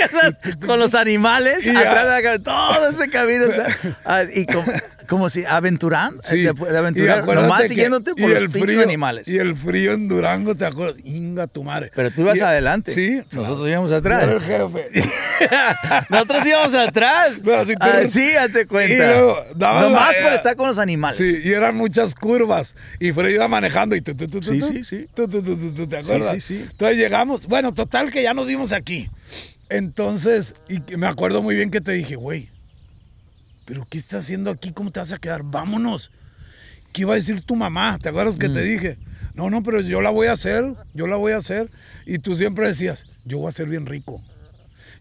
con 0.66 0.78
los 0.78 0.94
animales, 0.94 1.64
Y 1.64 1.70
atrás 1.70 2.04
de 2.04 2.10
la 2.10 2.22
camioneta, 2.22 2.44
todo 2.44 2.88
ese 2.90 3.10
camino. 3.10 3.44
o 3.46 3.52
sea, 3.52 3.66
ah, 4.04 4.22
y 4.34 4.46
como, 4.46 4.64
como 5.10 5.28
si 5.28 5.44
aventurando, 5.44 6.22
Sí. 6.22 6.38
de, 6.42 6.52
de 6.54 6.78
aventurar, 6.78 7.26
nomás 7.26 7.66
siguiéndote 7.68 8.14
por 8.14 8.30
los 8.30 8.44
pinches 8.44 8.62
frío- 8.62 8.82
animales. 8.82 9.28
Y 9.28 9.36
el 9.38 9.54
frío 9.56 9.92
en 9.92 10.08
Durango, 10.08 10.54
¿te 10.54 10.64
acuerdas? 10.64 10.96
Inga 11.04 11.46
tu 11.48 11.62
madre. 11.64 11.90
Pero 11.94 12.10
tú 12.12 12.22
ibas 12.22 12.38
Y- 12.38 12.40
adelante. 12.40 12.94
Sí. 12.94 13.20
Nosotros 13.32 13.68
íbamos 13.68 13.90
Yo 13.90 13.96
atrás. 13.96 14.22
era 14.22 14.32
el 14.32 14.40
jefe. 14.40 15.10
Nosotros 16.10 16.46
íbamos 16.46 16.74
atrás. 16.74 17.32
Pero 17.44 17.66
si 17.66 17.74
tú- 17.74 17.86
Así, 17.86 18.32
hazte 18.36 18.66
cuenta. 18.66 18.94
Y 18.94 18.96
luego 18.96 19.36
Nomás 19.56 20.14
por 20.22 20.32
estar 20.32 20.56
con 20.56 20.68
los 20.68 20.78
animales. 20.78 21.18
Sí, 21.18 21.40
y 21.44 21.52
eran 21.52 21.76
muchas 21.76 22.14
curvas. 22.14 22.74
Y 23.00 23.12
Freddy 23.12 23.34
iba 23.34 23.48
manejando 23.48 23.96
y 23.96 24.00
tú, 24.00 24.14
tú, 24.14 24.28
tú, 24.28 24.40
tú, 24.40 24.48
Sí, 24.52 24.60
sí, 24.60 24.84
sí. 24.84 25.06
tú, 25.12 25.28
tú, 25.28 25.42
tú, 25.42 25.56
tú, 25.56 25.74
tú, 25.74 25.86
¿te 25.88 26.00
Sí, 26.00 26.04
acuerdas? 26.06 26.34
sí, 26.34 26.40
sí. 26.58 26.66
Entonces 26.70 26.96
llegamos, 26.96 27.46
bueno, 27.46 27.74
total 27.74 28.10
que 28.10 28.22
ya 28.22 28.32
nos 28.32 28.46
vimos 28.46 28.72
aquí. 28.72 29.10
Entonces, 29.68 30.54
y 30.68 30.80
me 30.96 31.06
acuerdo 31.06 31.42
muy 31.42 31.54
bien 31.56 31.70
que 31.70 31.80
te 31.80 31.92
dije, 31.92 32.16
güey, 32.16 32.48
¿pero 33.70 33.86
qué 33.88 33.98
estás 33.98 34.24
haciendo 34.24 34.50
aquí? 34.50 34.72
¿Cómo 34.72 34.90
te 34.90 34.98
vas 34.98 35.12
a 35.12 35.18
quedar? 35.18 35.42
Vámonos. 35.44 36.10
¿Qué 36.92 37.02
iba 37.02 37.12
a 37.12 37.14
decir 37.14 37.40
tu 37.42 37.54
mamá? 37.54 38.00
¿Te 38.02 38.08
acuerdas 38.08 38.36
que 38.36 38.48
Mm. 38.48 38.52
te 38.52 38.62
dije? 38.64 38.98
No, 39.32 39.48
no, 39.48 39.62
pero 39.62 39.80
yo 39.80 40.00
la 40.00 40.10
voy 40.10 40.26
a 40.26 40.32
hacer, 40.32 40.74
yo 40.92 41.06
la 41.06 41.14
voy 41.14 41.30
a 41.30 41.36
hacer. 41.36 41.70
Y 42.04 42.18
tú 42.18 42.34
siempre 42.34 42.66
decías, 42.66 43.06
yo 43.24 43.38
voy 43.38 43.48
a 43.48 43.52
ser 43.52 43.68
bien 43.68 43.86
rico. 43.86 44.20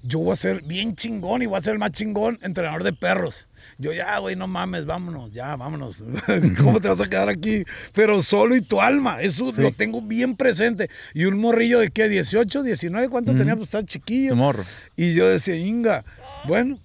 Yo 0.03 0.19
voy 0.19 0.33
a 0.33 0.35
ser 0.35 0.61
bien 0.61 0.95
chingón 0.95 1.41
y 1.41 1.47
voy 1.47 1.57
a 1.57 1.61
ser 1.63 1.73
el 1.73 1.79
más 1.79 1.91
chingón 1.93 2.37
entrenador 2.43 2.83
de 2.83 2.93
perros. 2.93 3.47
Yo 3.79 3.91
ya, 3.91 4.19
güey, 4.19 4.35
no 4.35 4.45
mames, 4.47 4.85
vámonos, 4.85 5.31
ya, 5.31 5.55
vámonos. 5.55 5.97
¿Cómo 6.61 6.79
te 6.79 6.89
vas 6.89 7.01
a 7.01 7.09
quedar 7.09 7.27
aquí? 7.27 7.63
Pero 7.93 8.21
solo 8.21 8.55
y 8.55 8.61
tu 8.61 8.79
alma, 8.79 9.19
eso 9.19 9.51
Sí. 9.51 9.59
lo 9.61 9.71
tengo 9.71 10.03
bien 10.03 10.35
presente. 10.35 10.91
Y 11.15 11.25
un 11.25 11.39
morrillo 11.39 11.79
de 11.79 11.89
qué, 11.89 12.07
18, 12.07 12.61
19, 12.61 13.09
¿cuánto 13.09 13.35
tenía? 13.35 13.55
Pues 13.55 13.69
está 13.73 13.83
chiquillo. 13.83 14.29
Tu 14.29 14.35
morro. 14.35 14.63
Y 14.95 15.15
yo 15.15 15.27
decía, 15.27 15.55
Inga, 15.55 16.05
bueno, 16.47 16.79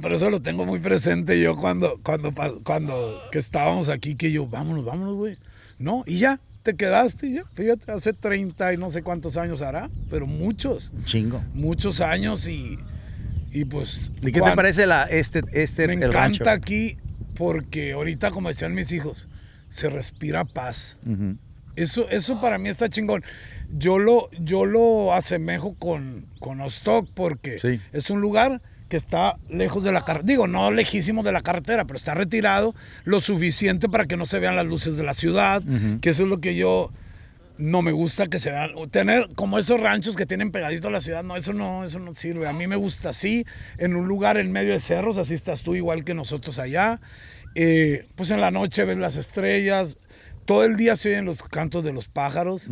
pero 0.00 0.16
eso 0.16 0.30
lo 0.30 0.40
tengo 0.40 0.64
muy 0.66 0.78
presente 0.78 1.40
yo 1.40 1.56
cuando, 1.56 1.98
cuando, 2.02 2.32
cuando 2.64 3.20
que 3.32 3.38
estábamos 3.38 3.88
aquí, 3.88 4.14
que 4.16 4.30
yo, 4.32 4.46
vámonos, 4.46 4.84
vámonos, 4.84 5.14
güey. 5.16 5.36
No, 5.78 6.04
y 6.06 6.18
ya, 6.18 6.40
te 6.62 6.74
quedaste, 6.74 7.30
ya. 7.32 7.44
Fíjate, 7.54 7.90
hace 7.92 8.12
30 8.12 8.72
y 8.74 8.76
no 8.76 8.90
sé 8.90 9.02
cuántos 9.02 9.36
años 9.36 9.62
hará, 9.62 9.88
pero 10.10 10.26
muchos, 10.26 10.90
Un 10.94 11.04
chingo. 11.04 11.42
muchos 11.54 12.00
años 12.00 12.46
y, 12.48 12.78
y 13.52 13.64
pues... 13.64 14.10
¿Y 14.20 14.26
qué 14.26 14.32
te 14.32 14.40
cuan- 14.40 14.56
parece 14.56 14.86
la, 14.86 15.04
este, 15.04 15.42
este, 15.52 15.86
Me 15.86 15.94
el 15.94 16.02
encanta 16.04 16.20
rancho? 16.20 16.50
aquí 16.50 16.96
porque 17.34 17.92
ahorita, 17.92 18.30
como 18.30 18.48
decían 18.48 18.74
mis 18.74 18.90
hijos, 18.92 19.28
se 19.68 19.88
respira 19.90 20.44
paz. 20.44 20.98
Ujú. 21.06 21.36
Eso, 21.76 22.08
eso 22.08 22.40
para 22.40 22.56
mí 22.56 22.70
está 22.70 22.88
chingón. 22.88 23.22
Yo 23.76 23.98
lo, 23.98 24.30
yo 24.40 24.64
lo 24.64 25.12
asemejo 25.12 25.74
con, 25.74 26.24
con 26.40 26.60
Ostock 26.62 27.06
porque 27.14 27.58
Sí. 27.58 27.80
es 27.92 28.08
un 28.08 28.22
lugar 28.22 28.62
que 28.88 28.96
está 28.96 29.36
lejos 29.48 29.82
de 29.84 29.92
la 29.92 30.02
carretera. 30.02 30.26
Digo, 30.26 30.46
no 30.46 30.70
lejísimo 30.70 31.22
de 31.22 31.32
la 31.32 31.40
carretera, 31.40 31.84
pero 31.84 31.98
está 31.98 32.14
retirado 32.14 32.74
lo 33.04 33.20
suficiente 33.20 33.88
para 33.88 34.06
que 34.06 34.16
no 34.16 34.26
se 34.26 34.38
vean 34.38 34.56
las 34.56 34.66
luces 34.66 34.96
de 34.96 35.02
la 35.02 35.14
ciudad, 35.14 35.62
que 36.00 36.10
eso 36.10 36.22
es 36.22 36.28
lo 36.28 36.40
que 36.40 36.54
yo 36.54 36.90
no 37.58 37.82
me 37.82 37.92
gusta 37.92 38.26
que 38.26 38.38
se 38.38 38.50
vean. 38.50 38.70
Tener 38.90 39.28
como 39.34 39.58
esos 39.58 39.80
ranchos 39.80 40.16
que 40.16 40.26
tienen 40.26 40.50
pegadito 40.50 40.88
a 40.88 40.90
la 40.90 41.00
ciudad, 41.00 41.24
no, 41.24 41.36
eso 41.36 41.52
no, 41.52 41.84
eso 41.84 41.98
no 41.98 42.14
sirve. 42.14 42.46
A 42.46 42.52
mí 42.52 42.66
me 42.66 42.76
gusta 42.76 43.10
así, 43.10 43.44
en 43.78 43.96
un 43.96 44.06
lugar 44.06 44.36
en 44.36 44.52
medio 44.52 44.72
de 44.72 44.80
cerros, 44.80 45.16
así 45.16 45.34
estás 45.34 45.62
tú 45.62 45.74
igual 45.74 46.04
que 46.04 46.14
nosotros 46.14 46.58
allá. 46.58 47.00
Eh, 47.54 48.06
pues 48.16 48.30
en 48.30 48.40
la 48.40 48.50
noche 48.50 48.84
ves 48.84 48.98
las 48.98 49.16
estrellas, 49.16 49.96
todo 50.44 50.64
el 50.64 50.76
día 50.76 50.96
se 50.96 51.08
oyen 51.08 51.24
los 51.24 51.42
cantos 51.42 51.82
de 51.82 51.92
los 51.92 52.08
pájaros. 52.08 52.68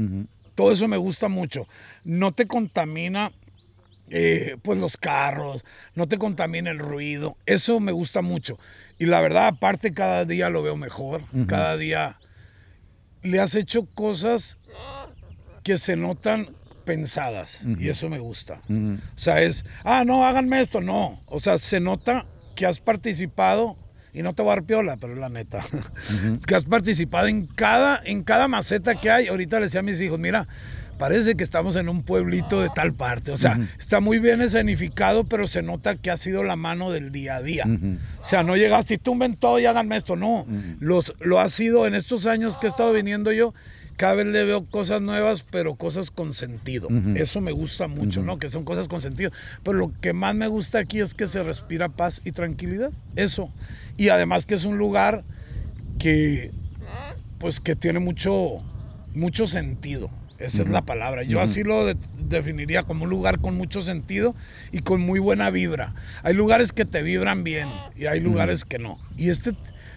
Todo 0.54 0.70
eso 0.70 0.86
me 0.86 0.96
gusta 0.96 1.28
mucho. 1.28 1.66
No 2.04 2.32
te 2.32 2.46
contamina 2.46 3.32
eh, 4.10 4.56
pues 4.62 4.78
los 4.78 4.96
carros, 4.96 5.64
no 5.94 6.06
te 6.06 6.18
contamina 6.18 6.70
el 6.70 6.78
ruido. 6.78 7.36
Eso 7.46 7.80
me 7.80 7.92
gusta 7.92 8.22
mucho. 8.22 8.58
Y 8.98 9.06
la 9.06 9.20
verdad, 9.20 9.46
aparte, 9.46 9.92
cada 9.92 10.24
día 10.24 10.50
lo 10.50 10.62
veo 10.62 10.76
mejor. 10.76 11.24
Cada 11.46 11.76
día 11.76 12.18
le 13.22 13.40
has 13.40 13.54
hecho 13.54 13.86
cosas 13.86 14.58
que 15.62 15.78
se 15.78 15.96
notan 15.96 16.50
pensadas. 16.84 17.66
Y 17.78 17.88
eso 17.88 18.08
me 18.08 18.18
gusta. 18.18 18.60
O 18.68 19.18
sea, 19.18 19.42
es, 19.42 19.64
ah, 19.84 20.04
no, 20.04 20.24
háganme 20.24 20.60
esto. 20.60 20.80
No. 20.80 21.20
O 21.26 21.40
sea, 21.40 21.58
se 21.58 21.80
nota 21.80 22.26
que 22.54 22.66
has 22.66 22.80
participado, 22.80 23.76
y 24.12 24.22
no 24.22 24.34
te 24.34 24.42
voy 24.42 24.52
a 24.52 24.54
dar 24.56 24.64
piola, 24.64 24.96
pero 24.96 25.14
es 25.14 25.18
la 25.18 25.28
neta, 25.28 25.66
que 26.46 26.54
has 26.54 26.64
participado 26.64 27.26
en 27.26 27.46
cada, 27.46 28.00
en 28.04 28.22
cada 28.22 28.46
maceta 28.46 28.94
que 28.94 29.10
hay. 29.10 29.26
Ahorita 29.26 29.58
le 29.58 29.66
decía 29.66 29.80
a 29.80 29.82
mis 29.82 30.00
hijos, 30.00 30.20
mira, 30.20 30.46
parece 30.98 31.34
que 31.34 31.44
estamos 31.44 31.76
en 31.76 31.88
un 31.88 32.02
pueblito 32.02 32.60
de 32.60 32.70
tal 32.74 32.94
parte. 32.94 33.30
O 33.30 33.36
sea, 33.36 33.58
está 33.78 34.00
muy 34.00 34.18
bien 34.18 34.40
escenificado, 34.40 35.24
pero 35.24 35.46
se 35.46 35.62
nota 35.62 35.96
que 35.96 36.10
ha 36.10 36.16
sido 36.16 36.42
la 36.44 36.56
mano 36.56 36.90
del 36.90 37.10
día 37.10 37.36
a 37.36 37.42
día. 37.42 37.64
Ujú. 37.66 37.96
O 38.20 38.24
sea, 38.24 38.42
no 38.42 38.56
llegaste 38.56 38.94
y 38.94 38.98
tumben 38.98 39.36
todo 39.36 39.58
y 39.58 39.66
háganme 39.66 39.96
esto. 39.96 40.16
No, 40.16 40.46
Los, 40.80 41.14
lo 41.20 41.40
ha 41.40 41.48
sido 41.48 41.86
en 41.86 41.94
estos 41.94 42.26
años 42.26 42.58
que 42.58 42.66
he 42.66 42.70
estado 42.70 42.92
viniendo 42.92 43.32
yo. 43.32 43.54
Cada 43.96 44.14
vez 44.14 44.26
le 44.26 44.44
veo 44.44 44.64
cosas 44.64 45.00
nuevas, 45.02 45.44
pero 45.48 45.76
cosas 45.76 46.10
con 46.10 46.32
sentido. 46.32 46.88
Eso 47.14 47.40
me 47.40 47.52
gusta 47.52 47.86
mucho, 47.86 48.22
¿no? 48.22 48.38
Que 48.38 48.48
son 48.48 48.64
cosas 48.64 48.88
con 48.88 49.00
sentido. 49.00 49.30
Pero 49.62 49.78
lo 49.78 49.92
que 50.00 50.12
más 50.12 50.34
me 50.34 50.48
gusta 50.48 50.78
aquí 50.80 51.00
es 51.00 51.14
que 51.14 51.28
se 51.28 51.42
respira 51.44 51.88
paz 51.88 52.20
y 52.24 52.32
tranquilidad. 52.32 52.90
Eso. 53.14 53.50
Y 53.96 54.08
además 54.08 54.46
que 54.46 54.54
es 54.54 54.64
un 54.64 54.78
lugar 54.78 55.22
que, 55.98 56.50
pues, 57.38 57.60
que 57.60 57.76
tiene 57.76 58.00
mucho, 58.00 58.64
mucho 59.14 59.46
sentido. 59.46 60.10
Esa 60.38 60.62
es 60.62 60.68
la 60.68 60.82
palabra. 60.84 61.22
Yo 61.22 61.40
así 61.40 61.62
lo 61.62 61.86
de- 61.86 61.96
definiría 62.18 62.82
como 62.82 63.04
un 63.04 63.10
lugar 63.10 63.40
con 63.40 63.56
mucho 63.56 63.82
sentido 63.82 64.34
y 64.72 64.80
con 64.80 65.00
muy 65.00 65.20
buena 65.20 65.50
vibra. 65.50 65.94
Hay 66.22 66.34
lugares 66.34 66.72
que 66.72 66.84
te 66.84 67.02
vibran 67.02 67.44
bien 67.44 67.68
y 67.96 68.06
hay 68.06 68.20
lugares 68.20 68.64
que 68.64 68.78
no. 68.78 68.98
Y 69.16 69.30
este 69.30 69.52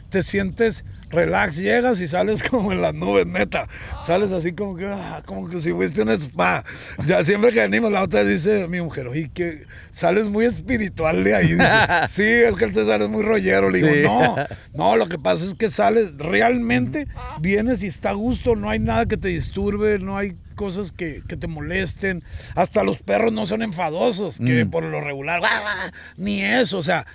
te 0.10 0.21
sientes 0.23 0.86
relax, 1.10 1.56
llegas 1.56 2.00
y 2.02 2.08
sales 2.08 2.43
como 2.50 2.72
en 2.72 2.82
las 2.82 2.93
nubes, 2.93 3.26
neta. 3.26 3.67
Sales 4.06 4.32
así 4.32 4.54
como 4.54 4.76
que, 4.76 4.86
ah, 4.86 5.22
como 5.26 5.48
que 5.50 5.60
si 5.62 5.72
fuiste 5.72 6.02
un 6.02 6.10
spa. 6.10 6.63
Ya 7.06 7.24
siempre 7.24 7.52
que 7.54 7.62
venimos, 7.62 7.91
la 7.91 8.04
otra 8.04 8.24
dice 8.24 8.67
mi 8.67 8.82
mujer, 8.82 9.08
oye, 9.08 9.30
que 9.34 9.65
sales 9.91 10.30
muy 10.30 10.46
espiritual 10.46 11.24
de 11.24 11.36
ahí. 11.36 11.54
Dice, 11.54 11.63
sí, 12.10 12.24
es 12.24 12.56
que 12.56 12.65
el 12.65 12.74
César 12.74 13.02
es 13.02 13.10
muy 13.10 13.24
rollero. 13.24 13.70
Le 13.70 13.78
digo, 13.80 13.89
Sí. 13.93 14.02
no, 14.04 14.36
no, 14.74 14.98
lo 14.98 15.08
que 15.08 15.17
pasa 15.17 15.46
es 15.46 15.54
que 15.56 15.70
sales, 15.70 16.17
realmente 16.17 17.08
vienes 17.39 17.84
y 17.84 17.88
está 17.88 18.10
a 18.10 18.13
gusto, 18.13 18.56
no 18.56 18.70
hay 18.70 18.80
nada 18.80 19.06
que 19.06 19.17
te 19.17 19.30
disturbe, 19.30 20.00
no 20.00 20.17
hay 20.17 20.36
cosas 20.56 20.91
que, 20.91 21.22
que 21.28 21.38
te 21.38 21.48
molesten. 21.48 22.24
Hasta 22.56 22.84
los 22.84 23.02
perros 23.04 23.32
no 23.32 23.46
son 23.46 23.62
enfadosos, 23.62 24.39
que 24.43 24.65
Mm. 24.65 24.70
por 24.72 24.84
lo 24.84 25.00
regular, 25.02 25.39
"Guau, 25.39 25.52
guau", 25.62 25.91
ni 26.17 26.41
eso, 26.43 26.80
o 26.80 26.82
sea, 26.82 27.06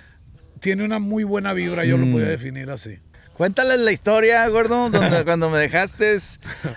tiene 0.61 0.83
una 0.85 0.97
muy 0.99 1.23
buena 1.25 1.51
vibra, 1.53 1.83
yo 1.85 1.97
lo 1.97 2.05
Mm. 2.05 2.11
podría 2.13 2.29
definir 2.29 2.69
así. 2.69 2.99
Cuéntales 3.35 3.79
la 3.79 3.91
historia, 3.91 4.47
gordo, 4.47 4.89
donde, 4.89 5.23
cuando 5.25 5.49
me 5.49 5.57
dejaste 5.57 6.17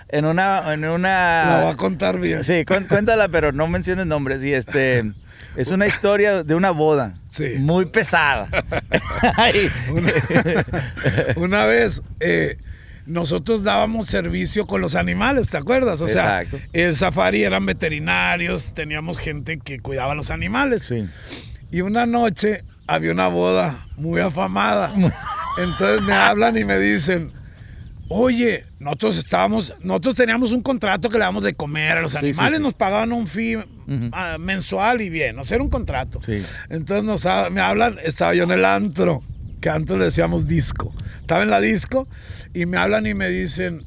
en 0.09 0.25
una, 0.25 0.73
en 0.73 0.81
La 0.81 0.87
voy 0.87 0.95
una. 0.95 1.69
a 1.69 1.75
contar 1.75 2.19
bien. 2.19 2.43
Sí, 2.43 2.65
cuéntala, 2.65 3.29
pero 3.29 3.51
no 3.51 3.67
menciones 3.67 4.05
nombres. 4.07 4.43
Y 4.43 4.53
este 4.53 5.11
es 5.55 5.69
una 5.69 5.85
historia 5.87 6.43
de 6.43 6.55
una 6.55 6.71
boda. 6.71 7.13
Sí. 7.29 7.55
Muy 7.59 7.85
pesada. 7.85 8.47
Una 11.35 11.65
vez 11.65 12.01
eh, 12.19 12.57
nosotros 13.05 13.63
dábamos 13.63 14.07
servicio 14.07 14.65
con 14.67 14.81
los 14.81 14.95
animales, 14.95 15.49
¿te 15.49 15.57
acuerdas? 15.57 16.01
O 16.01 16.07
sea, 16.07 16.41
Exacto. 16.41 16.65
el 16.73 16.95
safari 16.95 17.43
eran 17.43 17.65
veterinarios, 17.65 18.73
teníamos 18.73 19.19
gente 19.19 19.59
que 19.59 19.79
cuidaba 19.79 20.13
a 20.13 20.15
los 20.15 20.31
animales. 20.31 20.85
Sí. 20.85 21.07
Y 21.71 21.81
una 21.81 22.05
noche 22.05 22.63
había 22.87 23.11
una 23.11 23.27
boda 23.27 23.87
muy 23.95 24.21
afamada. 24.21 24.93
Entonces 25.57 26.01
me 26.03 26.13
hablan 26.13 26.57
y 26.57 26.65
me 26.65 26.77
dicen, 26.79 27.31
Oye, 28.09 28.63
nosotros 28.79 29.17
estábamos, 29.17 29.73
nosotros 29.81 30.15
teníamos 30.15 30.53
un 30.53 30.61
contrato 30.61 31.09
que 31.09 31.17
le 31.17 31.25
damos 31.25 31.43
de 31.43 31.53
comer 31.53 31.97
a 31.97 32.01
los 32.01 32.11
sí, 32.13 32.17
animales, 32.17 32.57
sí. 32.57 32.63
nos 32.63 32.73
pagaban 32.73 33.11
un 33.11 33.27
fee 33.27 33.57
ah, 34.13 34.37
mensual 34.39 35.01
y 35.01 35.09
bien, 35.09 35.37
o 35.37 35.43
sea, 35.43 35.55
era 35.55 35.63
un 35.63 35.69
contrato. 35.69 36.21
Entonces 36.69 37.03
nos, 37.03 37.51
me 37.51 37.59
hablan, 37.59 37.97
estaba 38.03 38.33
yo 38.33 38.45
en 38.45 38.51
el 38.51 38.63
antro, 38.63 39.23
que 39.59 39.69
antes 39.69 39.97
le 39.97 40.05
decíamos 40.05 40.47
disco. 40.47 40.93
Estaba 41.19 41.43
en 41.43 41.49
la 41.49 41.59
disco 41.59 42.07
y 42.53 42.65
me 42.65 42.77
hablan 42.77 43.07
y 43.07 43.13
me 43.13 43.27
dicen, 43.27 43.83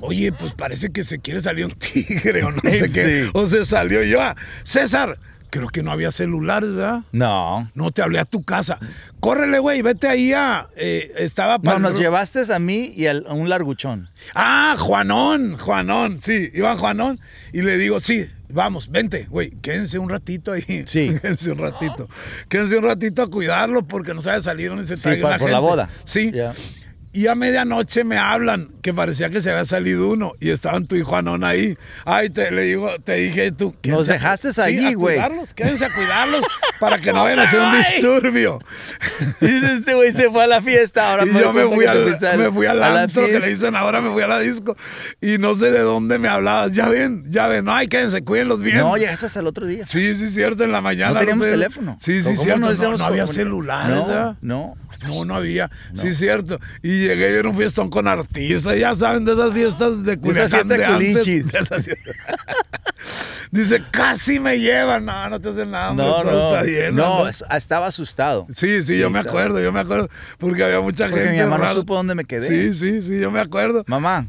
oye, 0.00 0.32
pues 0.32 0.52
parece 0.54 0.90
que 0.90 1.04
se 1.04 1.20
quiere 1.20 1.40
salir 1.40 1.66
un 1.66 1.72
tigre 1.78 2.42
o 2.42 2.50
no 2.50 2.60
sé 2.62 2.90
qué. 2.90 3.30
O 3.32 3.46
se 3.46 3.64
salió 3.64 4.02
yo, 4.02 4.20
ah, 4.20 4.34
César, 4.64 5.20
creo 5.50 5.68
que 5.68 5.82
no 5.82 5.90
había 5.90 6.10
celulares, 6.10 6.72
¿verdad? 6.74 7.02
No. 7.12 7.70
No 7.74 7.90
te 7.90 8.02
hablé 8.02 8.18
a 8.18 8.24
tu 8.24 8.42
casa. 8.42 8.78
Córrele, 9.20 9.58
güey, 9.58 9.82
vete 9.82 10.08
ahí 10.08 10.32
a. 10.32 10.68
eh, 10.76 11.12
estaba 11.18 11.56
No, 11.58 11.62
para. 11.62 11.78
nos 11.78 11.98
llevaste 11.98 12.52
a 12.52 12.58
mí 12.58 12.92
y 12.96 13.06
al- 13.06 13.24
a 13.28 13.32
un 13.34 13.48
larguchón. 13.48 14.08
Ah, 14.34 14.76
Juanón, 14.78 15.56
Juanón, 15.56 16.20
sí, 16.22 16.50
iba 16.54 16.76
Juanón 16.76 17.18
y 17.52 17.62
le 17.62 17.78
digo, 17.78 18.00
sí, 18.00 18.26
vamos, 18.48 18.90
vente, 18.90 19.26
güey, 19.30 19.50
quédense 19.62 19.98
un 19.98 20.08
ratito 20.10 20.52
ahí. 20.52 20.62
Sí. 20.86 21.16
Quédense 21.20 21.50
un 21.52 21.58
ratito. 21.58 22.08
Quédense 22.48 22.76
un 22.78 22.84
ratito 22.84 23.22
a 23.22 23.30
cuidarlo 23.30 23.86
porque 23.86 24.14
no 24.14 24.22
sabe 24.22 24.40
salir 24.42 24.72
ni 24.72 24.84
se 24.84 24.96
Sí, 24.96 25.02
traiga 25.02 25.22
pa- 25.22 25.28
una 25.28 25.38
por 25.38 25.50
la 25.50 25.58
boda. 25.60 25.88
Sí. 26.04 26.30
Ya. 26.32 26.52
Y 27.16 27.28
a 27.28 27.34
medianoche 27.34 28.04
me 28.04 28.18
hablan 28.18 28.68
que 28.82 28.92
parecía 28.92 29.30
que 29.30 29.40
se 29.40 29.50
había 29.50 29.64
salido 29.64 30.10
uno 30.10 30.34
y 30.38 30.50
estaban 30.50 30.86
tú 30.86 30.96
y 30.96 31.02
Juanón 31.02 31.44
ahí. 31.44 31.78
Ay, 32.04 32.28
te 32.28 32.50
le 32.50 32.64
digo, 32.64 32.90
te 33.02 33.14
dije 33.14 33.52
tú. 33.52 33.74
Nos 33.84 34.06
dejaste 34.06 34.50
allí, 34.60 34.92
güey. 34.92 35.18
Quédense 35.54 35.86
a 35.86 35.94
cuidarlos 35.94 36.44
para 36.78 36.98
que 36.98 37.14
no 37.14 37.24
vayan 37.24 37.38
a 37.38 37.42
hacer 37.44 37.60
un 37.60 37.72
disturbio. 37.78 38.58
Y 39.40 39.64
este 39.64 39.94
güey 39.94 40.12
se 40.12 40.30
fue 40.30 40.44
a 40.44 40.46
la 40.46 40.60
fiesta. 40.60 41.12
Ahora 41.12 41.24
y 41.24 41.30
me 41.30 41.40
yo 41.40 41.52
me 41.54 41.64
fui, 41.74 41.86
al, 41.86 42.04
me 42.38 42.52
fui 42.52 42.66
al 42.66 42.82
antro 42.82 43.24
que 43.26 43.40
le 43.40 43.48
dicen 43.48 43.74
ahora 43.76 44.02
me 44.02 44.10
fui 44.10 44.22
a 44.22 44.26
la 44.26 44.38
disco 44.40 44.76
y 45.20 45.38
no 45.38 45.54
sé 45.54 45.70
de 45.70 45.80
dónde 45.80 46.18
me 46.18 46.28
hablabas. 46.28 46.72
Ya 46.72 46.88
ven, 46.88 47.24
ya 47.26 47.46
ven, 47.48 47.64
no, 47.64 47.72
ay, 47.72 47.88
quédense, 47.88 48.22
cuídenlos 48.24 48.60
bien. 48.60 48.78
No, 48.78 48.94
llegaste 48.98 49.24
hasta 49.24 49.40
el 49.40 49.46
otro 49.46 49.66
día. 49.66 49.86
Sí, 49.86 50.16
sí, 50.16 50.28
cierto, 50.30 50.64
en 50.64 50.72
la 50.72 50.82
mañana. 50.82 51.14
no 51.14 51.20
teníamos 51.20 51.46
sé. 51.46 51.52
teléfono. 51.52 51.96
Sí, 51.98 52.18
sí, 52.22 52.24
¿Cómo 52.24 52.42
cierto. 52.42 52.60
No, 52.60 52.70
decíamos 52.70 53.00
no 53.00 53.06
había 53.06 53.26
celulares, 53.26 53.96
No, 53.96 54.06
¿verdad? 54.06 54.36
no. 54.42 54.74
No, 55.02 55.24
no 55.24 55.34
había. 55.34 55.70
Sí, 55.94 56.14
cierto. 56.14 56.58
Y 56.82 57.05
llegué 57.06 57.32
yo 57.32 57.40
en 57.40 57.46
un 57.46 57.56
fiestón 57.56 57.88
con 57.90 58.06
artistas, 58.08 58.76
ya 58.78 58.94
saben, 58.94 59.24
de 59.24 59.32
esas 59.32 59.52
fiestas 59.52 60.04
de 60.04 60.18
Culiacán 60.18 60.68
de 60.68 60.84
antes. 60.84 61.26
Dice, 63.50 63.82
casi 63.90 64.40
me 64.40 64.58
llevan. 64.58 65.04
No, 65.04 65.28
no 65.30 65.40
te 65.40 65.48
hacen 65.50 65.70
nada, 65.70 65.90
hombre, 65.90 66.04
No, 66.06 66.24
no. 66.24 66.48
está 66.50 66.62
bien. 66.62 66.94
no, 66.94 67.12
hombre. 67.18 67.30
es- 67.30 67.44
estaba 67.54 67.86
asustado. 67.86 68.46
Sí, 68.52 68.82
sí, 68.82 68.98
yo 68.98 69.08
me 69.10 69.20
acuerdo, 69.20 69.60
yo 69.60 69.72
me 69.72 69.80
acuerdo. 69.80 70.08
Porque 70.38 70.64
había 70.64 70.80
mucha 70.80 71.06
Porque 71.08 71.24
gente. 71.24 71.44
mi 71.44 71.48
mamá 71.50 71.68
no 71.68 71.74
supo 71.80 71.94
dónde 71.94 72.14
me 72.14 72.24
quedé. 72.24 72.48
Sí, 72.48 72.74
sí, 72.78 73.02
sí, 73.02 73.20
yo 73.20 73.30
me 73.30 73.40
acuerdo. 73.40 73.84
Mamá, 73.86 74.26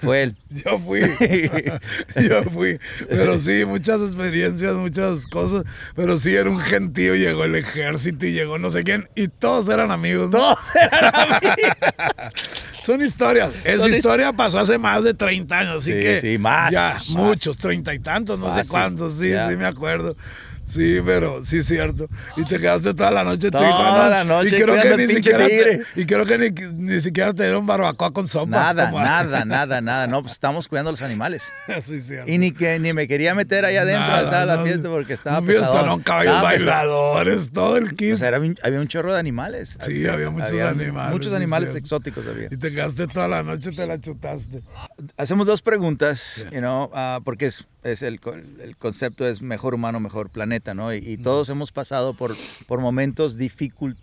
fue 0.00 0.22
él. 0.24 0.36
Yo 0.50 0.78
fui, 0.78 1.00
yo 2.28 2.42
fui, 2.44 2.78
pero 3.08 3.38
sí, 3.38 3.64
muchas 3.64 4.02
experiencias, 4.02 4.74
muchas 4.74 5.26
cosas, 5.28 5.64
pero 5.96 6.18
sí 6.18 6.34
era 6.34 6.50
un 6.50 6.60
gentío, 6.60 7.14
llegó 7.14 7.44
el 7.44 7.54
ejército 7.54 8.26
y 8.26 8.32
llegó 8.32 8.58
no 8.58 8.68
sé 8.68 8.84
quién, 8.84 9.08
y 9.14 9.28
todos 9.28 9.68
eran 9.70 9.90
amigos, 9.90 10.30
¿no? 10.30 10.38
Todos 10.38 10.58
eran 10.92 11.14
amigos. 11.32 11.66
Son 12.84 13.00
historias, 13.02 13.50
esa 13.64 13.84
Son 13.84 13.94
historia 13.94 14.32
pasó 14.32 14.58
hace 14.58 14.76
más 14.76 15.04
de 15.04 15.14
30 15.14 15.58
años, 15.58 15.82
así 15.82 15.92
Sí, 15.94 16.00
que 16.00 16.20
sí, 16.20 16.36
más, 16.38 16.70
ya, 16.70 16.94
más. 16.94 17.08
muchos, 17.08 17.56
treinta 17.56 17.94
y 17.94 17.98
tantos, 17.98 18.38
no 18.38 18.54
sé 18.54 18.68
cuántos, 18.68 19.18
sí, 19.18 19.30
ya. 19.30 19.48
sí 19.48 19.56
me 19.56 19.64
acuerdo. 19.66 20.14
Sí, 20.72 21.00
pero 21.04 21.44
sí, 21.44 21.62
cierto. 21.62 22.08
Y 22.36 22.44
te 22.44 22.58
quedaste 22.58 22.94
toda 22.94 23.10
la 23.10 23.24
noche 23.24 23.50
Toda 23.50 23.68
¿no? 24.04 24.08
la 24.10 24.24
noche 24.24 24.56
y 24.56 24.62
creo 24.62 24.80
que 24.80 24.96
ni 24.96 25.14
siquiera 25.14 25.46
te, 25.46 25.82
y 25.96 26.06
creo 26.06 26.24
que 26.24 26.38
ni, 26.38 26.50
ni 26.74 27.00
siquiera 27.00 27.34
te 27.34 27.42
dieron 27.42 27.66
barbacoa 27.66 28.10
con 28.12 28.26
sopa. 28.28 28.46
Nada, 28.50 28.90
como- 28.90 29.04
nada, 29.04 29.44
nada, 29.44 29.80
nada. 29.80 30.06
No, 30.06 30.22
pues 30.22 30.32
estamos 30.32 30.68
cuidando 30.68 30.88
a 30.88 30.92
los 30.92 31.02
animales. 31.02 31.42
sí, 31.84 32.00
cierto. 32.00 32.30
Y 32.30 32.38
ni 32.38 32.52
que 32.52 32.78
ni 32.78 32.92
me 32.92 33.06
quería 33.06 33.34
meter 33.34 33.64
allá 33.64 33.82
adentro 33.82 34.06
Nada, 34.06 34.46
la 34.46 34.56
no, 34.56 34.64
fiesta 34.64 34.88
porque 34.88 35.12
estaba 35.12 35.42
fiestón, 35.42 35.66
pesadón. 35.68 35.86
no, 35.98 36.02
caballos 36.02 36.34
Estaba 36.34 36.50
pesado. 36.52 37.12
bailadores, 37.12 37.52
todo 37.52 37.76
el 37.76 37.94
kit. 37.94 38.14
O 38.14 38.16
sea, 38.16 38.28
era 38.28 38.40
un- 38.40 38.56
había 38.62 38.80
un 38.80 38.88
chorro 38.88 39.12
de 39.12 39.18
animales. 39.20 39.76
Sí, 39.84 40.06
había 40.06 40.30
muchos 40.30 40.52
animales, 40.60 41.12
Muchos 41.12 41.32
animales 41.34 41.74
exóticos 41.74 42.26
había. 42.26 42.48
y 42.50 42.56
te 42.56 42.70
quedaste 42.70 43.06
toda 43.08 43.28
la 43.28 43.42
noche, 43.42 43.70
te 43.72 43.86
la 43.86 44.00
chutaste. 44.00 44.62
Hacemos 45.16 45.46
dos 45.46 45.60
preguntas, 45.60 46.46
you 46.50 46.58
know, 46.60 46.90
ah, 46.94 47.20
porque 47.24 47.46
es, 47.46 47.66
es 47.82 48.02
el, 48.02 48.20
el 48.62 48.76
concepto 48.76 49.26
es 49.26 49.42
mejor 49.42 49.74
humano, 49.74 49.98
mejor 50.00 50.30
planeta, 50.30 50.61
¿no? 50.74 50.94
Y, 50.94 50.98
y 50.98 51.16
todos 51.16 51.48
hemos 51.48 51.72
pasado 51.72 52.14
por, 52.14 52.36
por 52.66 52.80
momentos 52.80 53.38
dificult- 53.38 53.96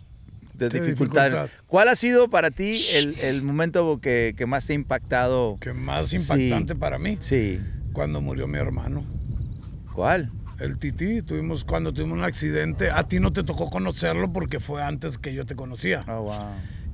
de 0.54 0.70
Sí, 0.70 0.78
dificultad. 0.80 1.24
dificultad. 1.30 1.50
¿Cuál 1.66 1.88
ha 1.88 1.96
sido 1.96 2.28
para 2.28 2.50
ti 2.50 2.84
el, 2.92 3.18
el 3.20 3.42
momento 3.42 3.98
que, 4.00 4.34
que 4.36 4.44
más 4.46 4.66
te 4.66 4.74
ha 4.74 4.76
impactado? 4.76 5.56
Que 5.60 5.72
más 5.72 6.08
Sí. 6.08 6.16
impactante 6.16 6.74
para 6.76 6.98
mí, 6.98 7.16
Sí. 7.20 7.58
cuando 7.94 8.20
murió 8.20 8.46
mi 8.46 8.58
hermano. 8.58 9.04
¿Cuál? 9.94 10.30
El 10.60 10.78
Titi, 10.78 11.22
tuvimos, 11.22 11.64
cuando 11.64 11.92
tuvimos 11.94 12.18
un 12.18 12.24
accidente, 12.24 12.90
a 12.90 13.04
ti 13.08 13.18
no 13.20 13.32
te 13.32 13.42
tocó 13.42 13.70
conocerlo 13.70 14.30
porque 14.32 14.60
fue 14.60 14.82
antes 14.82 15.16
que 15.16 15.32
yo 15.32 15.46
te 15.46 15.56
conocía. 15.56 16.04
Oh, 16.06 16.22
wow. 16.24 16.38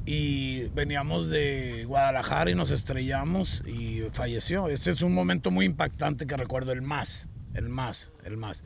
Y 0.09 0.69
veníamos 0.69 1.29
de 1.31 1.85
Guadalajara 1.89 2.53
y 2.53 2.55
nos 2.55 2.71
estrellamos 2.71 3.65
y 3.67 4.03
falleció. 4.13 4.69
Ese 4.69 4.93
es 4.93 5.03
un 5.03 5.13
momento 5.13 5.51
muy 5.51 5.67
impactante 5.67 6.27
que 6.29 6.37
recuerdo, 6.37 6.71
el 6.71 6.83
más, 6.83 7.29
el 7.55 7.69
más, 7.69 8.13
el 8.25 8.37
más. 8.37 8.63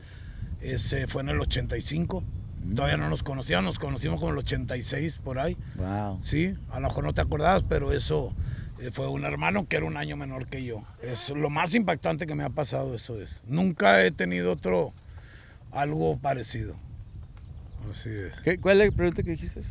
Ese 0.61 1.07
fue 1.07 1.21
en 1.23 1.29
el 1.29 1.39
85. 1.39 2.23
Todavía 2.75 2.97
no 2.97 3.09
nos 3.09 3.23
conocíamos, 3.23 3.65
nos 3.65 3.79
conocimos 3.79 4.19
como 4.19 4.31
el 4.31 4.37
86 4.37 5.17
por 5.23 5.39
ahí. 5.39 5.57
Wow. 5.75 6.19
Sí, 6.21 6.55
a 6.69 6.79
lo 6.79 6.87
mejor 6.87 7.03
no 7.03 7.13
te 7.13 7.21
acordabas, 7.21 7.63
pero 7.67 7.91
eso 7.91 8.35
eh, 8.79 8.91
fue 8.91 9.07
un 9.07 9.23
hermano 9.25 9.67
que 9.67 9.77
era 9.77 9.85
un 9.85 9.97
año 9.97 10.15
menor 10.15 10.45
que 10.47 10.63
yo. 10.63 10.83
Es 11.01 11.29
lo 11.31 11.49
más 11.49 11.73
impactante 11.73 12.27
que 12.27 12.35
me 12.35 12.43
ha 12.43 12.49
pasado, 12.49 12.93
eso 12.93 13.19
es. 13.19 13.41
Nunca 13.47 14.03
he 14.05 14.11
tenido 14.11 14.51
otro, 14.53 14.93
algo 15.71 16.17
parecido. 16.17 16.75
Así 17.89 18.09
es. 18.11 18.39
¿Qué- 18.41 18.59
¿Cuál 18.59 18.81
es 18.81 18.89
la 18.91 18.95
pregunta 18.95 19.23
que 19.23 19.31
dijiste? 19.31 19.61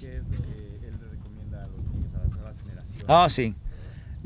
¿Qué 0.00 0.16
es 0.16 0.22
lo 0.24 0.42
que 0.42 0.86
él 0.86 0.96
le 0.98 1.08
recomienda 1.08 1.64
a 1.64 1.66
los 1.66 1.78
niños, 1.84 2.14
a 2.14 2.18
las 2.18 2.30
nuevas 2.30 2.56
generaciones? 2.58 3.04
Ah, 3.08 3.26
sí. 3.28 3.54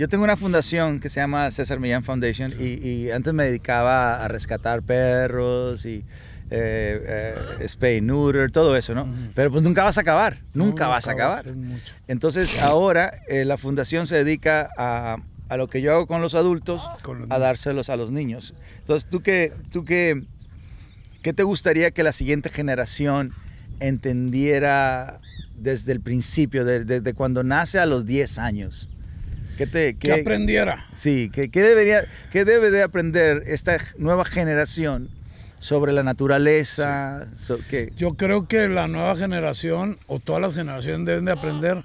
Yo 0.01 0.09
tengo 0.09 0.25
una 0.25 0.39
fundación 0.39 0.99
que 0.99 1.11
se 1.11 1.21
llama 1.21 1.51
César 1.51 1.79
Millán 1.79 2.03
Foundation 2.03 2.51
y, 2.59 2.89
y 2.89 3.11
antes 3.11 3.35
me 3.35 3.45
dedicaba 3.45 4.25
a 4.25 4.29
rescatar 4.29 4.81
perros 4.81 5.85
y 5.85 6.03
eh, 6.51 7.35
eh, 7.61 7.69
spay 7.69 8.01
neuter, 8.01 8.51
todo 8.51 8.79
eso, 8.79 8.95
¿no? 8.95 9.07
Pero 9.35 9.51
pues 9.51 9.63
nunca 9.63 9.85
vas 9.85 9.99
a 9.99 10.01
acabar, 10.01 10.39
nunca 10.55 10.87
vas 10.89 11.07
a 11.07 11.11
acabar. 11.11 11.45
Entonces 12.09 12.59
ahora 12.63 13.13
eh, 13.29 13.45
la 13.45 13.59
fundación 13.59 14.07
se 14.07 14.25
dedica 14.25 14.71
a, 14.79 15.19
a 15.51 15.57
lo 15.59 15.69
que 15.69 15.83
yo 15.83 15.93
hago 15.93 16.07
con 16.07 16.23
los 16.23 16.35
adultos, 16.35 16.81
Con 17.03 17.19
los 17.19 17.31
a 17.31 17.39
dárselos 17.39 17.91
a 17.91 17.97
los 17.97 18.11
niños. 18.11 18.55
Entonces, 18.79 19.07
¿tú 19.11 19.21
qué, 19.21 19.53
tú 19.71 19.85
qué, 19.85 20.23
qué 21.21 21.35
te 21.35 21.43
gustaría 21.43 21.91
que 21.91 22.03
la 22.05 22.13
siguiente 22.13 22.49
generación 22.49 23.35
entendiera 23.81 25.21
desde 25.59 25.93
el 25.93 26.01
principio, 26.01 26.65
de- 26.65 26.87
desde 26.87 27.13
cuando 27.13 27.43
nace 27.45 27.79
a 27.79 27.85
los 27.85 28.07
10 28.07 28.39
años? 28.39 28.89
¿Qué 29.61 29.67
te, 29.67 29.95
Que 29.95 30.13
aprendiera. 30.15 30.87
Sí, 30.95 31.31
¿qué, 31.35 31.51
qué 31.51 31.61
debería, 31.61 32.05
qué 32.33 32.47
debe 32.47 32.71
de 32.71 32.83
aprender 32.83 33.43
esta 33.47 33.77
nueva 33.99 34.25
generación 34.25 35.11
sobre 35.59 35.93
la 35.93 36.03
naturaleza? 36.03 37.29
so- 37.37 37.59
qué- 37.69 37.93
Yo 37.95 38.15
creo 38.15 38.49
que 38.49 38.69
la 38.69 38.89
nueva 38.89 39.15
generación 39.17 39.99
o 40.07 40.19
todas 40.19 40.41
las 40.41 40.55
generaciones 40.55 41.07
deben 41.07 41.27
de 41.27 41.33
aprender 41.33 41.85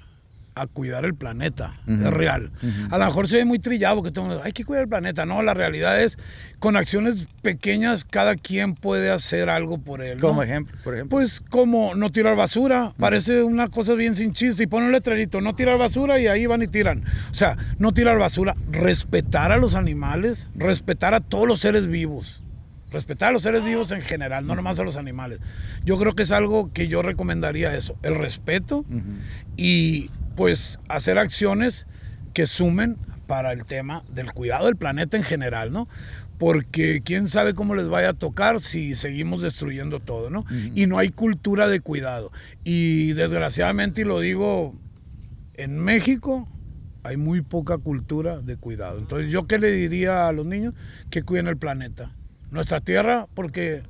a 0.56 0.66
cuidar 0.66 1.04
el 1.04 1.14
planeta. 1.14 1.74
Es 1.86 2.10
real. 2.10 2.50
A 2.90 2.96
lo 2.96 3.04
mejor 3.04 3.28
se 3.28 3.36
ve 3.36 3.44
muy 3.44 3.58
trillado 3.58 3.96
porque 3.96 4.10
todo 4.10 4.42
hay 4.42 4.52
que 4.52 4.64
cuidar 4.64 4.84
el 4.84 4.88
planeta. 4.88 5.26
No, 5.26 5.42
la 5.42 5.52
realidad 5.52 6.02
es, 6.02 6.18
con 6.58 6.76
acciones 6.76 7.28
pequeñas, 7.42 8.06
cada 8.06 8.36
quien 8.36 8.74
puede 8.74 9.10
hacer 9.10 9.50
algo 9.50 9.76
por 9.76 10.00
él. 10.00 10.16
¿no? 10.16 10.28
como 10.28 10.42
ejemplo, 10.42 10.74
por 10.82 10.94
ejemplo. 10.94 11.14
Pues 11.14 11.42
como 11.50 11.94
no 11.94 12.10
tirar 12.10 12.36
basura, 12.36 12.94
parece 12.98 13.42
una 13.42 13.68
cosa 13.68 13.92
bien 13.92 14.14
sin 14.14 14.32
chiste 14.32 14.62
y 14.62 14.66
pone 14.66 14.86
un 14.86 14.92
letrerito, 14.92 15.42
no 15.42 15.54
tirar 15.54 15.76
basura 15.76 16.18
y 16.18 16.26
ahí 16.26 16.46
van 16.46 16.62
y 16.62 16.68
tiran. 16.68 17.04
O 17.30 17.34
sea, 17.34 17.58
no 17.78 17.92
tirar 17.92 18.18
basura, 18.18 18.56
respetar 18.70 19.52
a 19.52 19.58
los 19.58 19.74
animales, 19.74 20.48
respetar 20.54 21.12
a 21.12 21.20
todos 21.20 21.46
los 21.46 21.60
seres 21.60 21.86
vivos. 21.86 22.42
Respetar 22.90 23.28
a 23.28 23.32
los 23.32 23.42
seres 23.42 23.62
vivos 23.62 23.90
en 23.90 24.00
general, 24.00 24.46
no 24.46 24.56
nomás 24.56 24.78
a 24.78 24.84
los 24.84 24.96
animales. 24.96 25.40
Yo 25.84 25.98
creo 25.98 26.14
que 26.14 26.22
es 26.22 26.30
algo 26.30 26.72
que 26.72 26.88
yo 26.88 27.02
recomendaría 27.02 27.76
eso, 27.76 27.98
el 28.02 28.14
respeto 28.14 28.86
y 29.58 30.08
pues 30.36 30.78
hacer 30.88 31.18
acciones 31.18 31.86
que 32.34 32.46
sumen 32.46 32.96
para 33.26 33.52
el 33.52 33.64
tema 33.64 34.04
del 34.12 34.32
cuidado 34.32 34.66
del 34.66 34.76
planeta 34.76 35.16
en 35.16 35.24
general, 35.24 35.72
¿no? 35.72 35.88
Porque 36.38 37.00
quién 37.02 37.26
sabe 37.28 37.54
cómo 37.54 37.74
les 37.74 37.88
vaya 37.88 38.10
a 38.10 38.12
tocar 38.12 38.60
si 38.60 38.94
seguimos 38.94 39.42
destruyendo 39.42 40.00
todo, 40.00 40.28
¿no? 40.28 40.44
Y 40.74 40.86
no 40.86 40.98
hay 40.98 41.08
cultura 41.08 41.66
de 41.66 41.80
cuidado. 41.80 42.30
Y 42.62 43.14
desgraciadamente, 43.14 44.02
y 44.02 44.04
lo 44.04 44.20
digo, 44.20 44.74
en 45.54 45.78
México 45.78 46.46
hay 47.02 47.16
muy 47.16 47.40
poca 47.40 47.78
cultura 47.78 48.40
de 48.40 48.56
cuidado. 48.56 48.98
Entonces, 48.98 49.32
¿yo 49.32 49.46
qué 49.46 49.58
le 49.58 49.72
diría 49.72 50.28
a 50.28 50.32
los 50.32 50.44
niños? 50.44 50.74
Que 51.08 51.22
cuiden 51.22 51.46
el 51.46 51.56
planeta. 51.56 52.12
Nuestra 52.50 52.80
tierra, 52.80 53.26
porque 53.34 53.82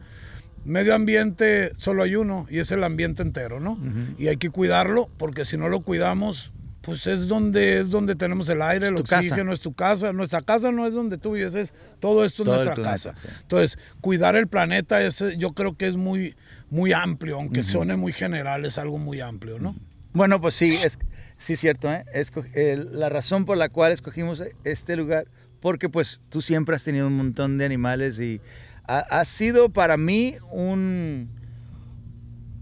medio 0.67 0.95
ambiente 0.95 1.73
solo 1.77 2.03
hay 2.03 2.17
uno 2.17 2.47
y 2.51 2.59
es 2.59 2.71
el 2.71 2.85
ambiente 2.85 3.23
entero, 3.23 3.61
¿no? 3.61 3.79
Y 4.19 4.29
hay 4.29 4.37
que 4.37 4.51
cuidarlo 4.51 5.09
porque 5.17 5.45
si 5.45 5.57
no 5.57 5.69
lo 5.69 5.81
cuidamos, 5.81 6.53
Pues 6.83 7.07
es 7.09 7.27
donde 7.27 7.81
es 7.81 7.91
donde 7.91 8.15
tenemos 8.15 8.49
el 8.49 8.63
aire, 8.63 8.87
el 8.87 8.95
tu 8.95 9.03
casa. 9.03 9.17
oxígeno, 9.19 9.53
es 9.53 9.59
tu 9.59 9.73
casa. 9.75 10.13
Nuestra 10.13 10.41
casa 10.43 10.71
no 10.71 10.87
es 10.87 10.93
donde 10.95 11.19
tú 11.19 11.33
vives, 11.33 11.57
es 11.57 11.75
todo 11.99 12.25
esto 12.25 12.43
es 12.43 12.47
Todo 12.47 12.65
nuestra 12.65 12.81
casa. 12.85 13.15
sí. 13.21 13.27
Entonces, 13.43 13.77
cuidar 14.01 14.37
el 14.37 14.47
planeta 14.47 15.03
es, 15.03 15.19
yo 15.37 15.51
creo 15.53 15.77
que 15.77 15.89
es 15.89 15.97
muy 15.97 16.37
muy 16.71 16.93
amplio, 16.93 17.37
aunque 17.37 17.63
suene 17.65 17.97
muy 17.97 18.13
general, 18.13 18.65
es 18.65 18.77
algo 18.79 18.99
muy 18.99 19.21
amplio, 19.21 19.59
¿no? 19.59 19.75
Bueno, 20.13 20.41
pues 20.41 20.55
sí, 20.55 20.77
es 20.77 20.97
sí 21.39 21.57
cierto, 21.57 21.93
¿eh? 21.93 22.05
Esco- 22.15 22.45
la 22.93 23.09
razón 23.09 23.45
por 23.47 23.57
la 23.57 23.69
cual 23.69 23.91
escogimos 23.93 24.41
este 24.65 24.95
lugar, 24.97 25.27
porque 25.61 25.89
pues 25.89 26.21
tú 26.29 26.41
siempre 26.41 26.77
has 26.77 26.85
tenido 26.85 27.09
un 27.09 27.17
montón 27.17 27.59
de 27.59 27.65
animales 27.65 28.21
y 28.21 28.41
ha, 28.89 28.99
ha 28.99 29.25
sido 29.25 29.69
para 29.71 29.97
mí 29.97 30.35
un, 30.51 31.29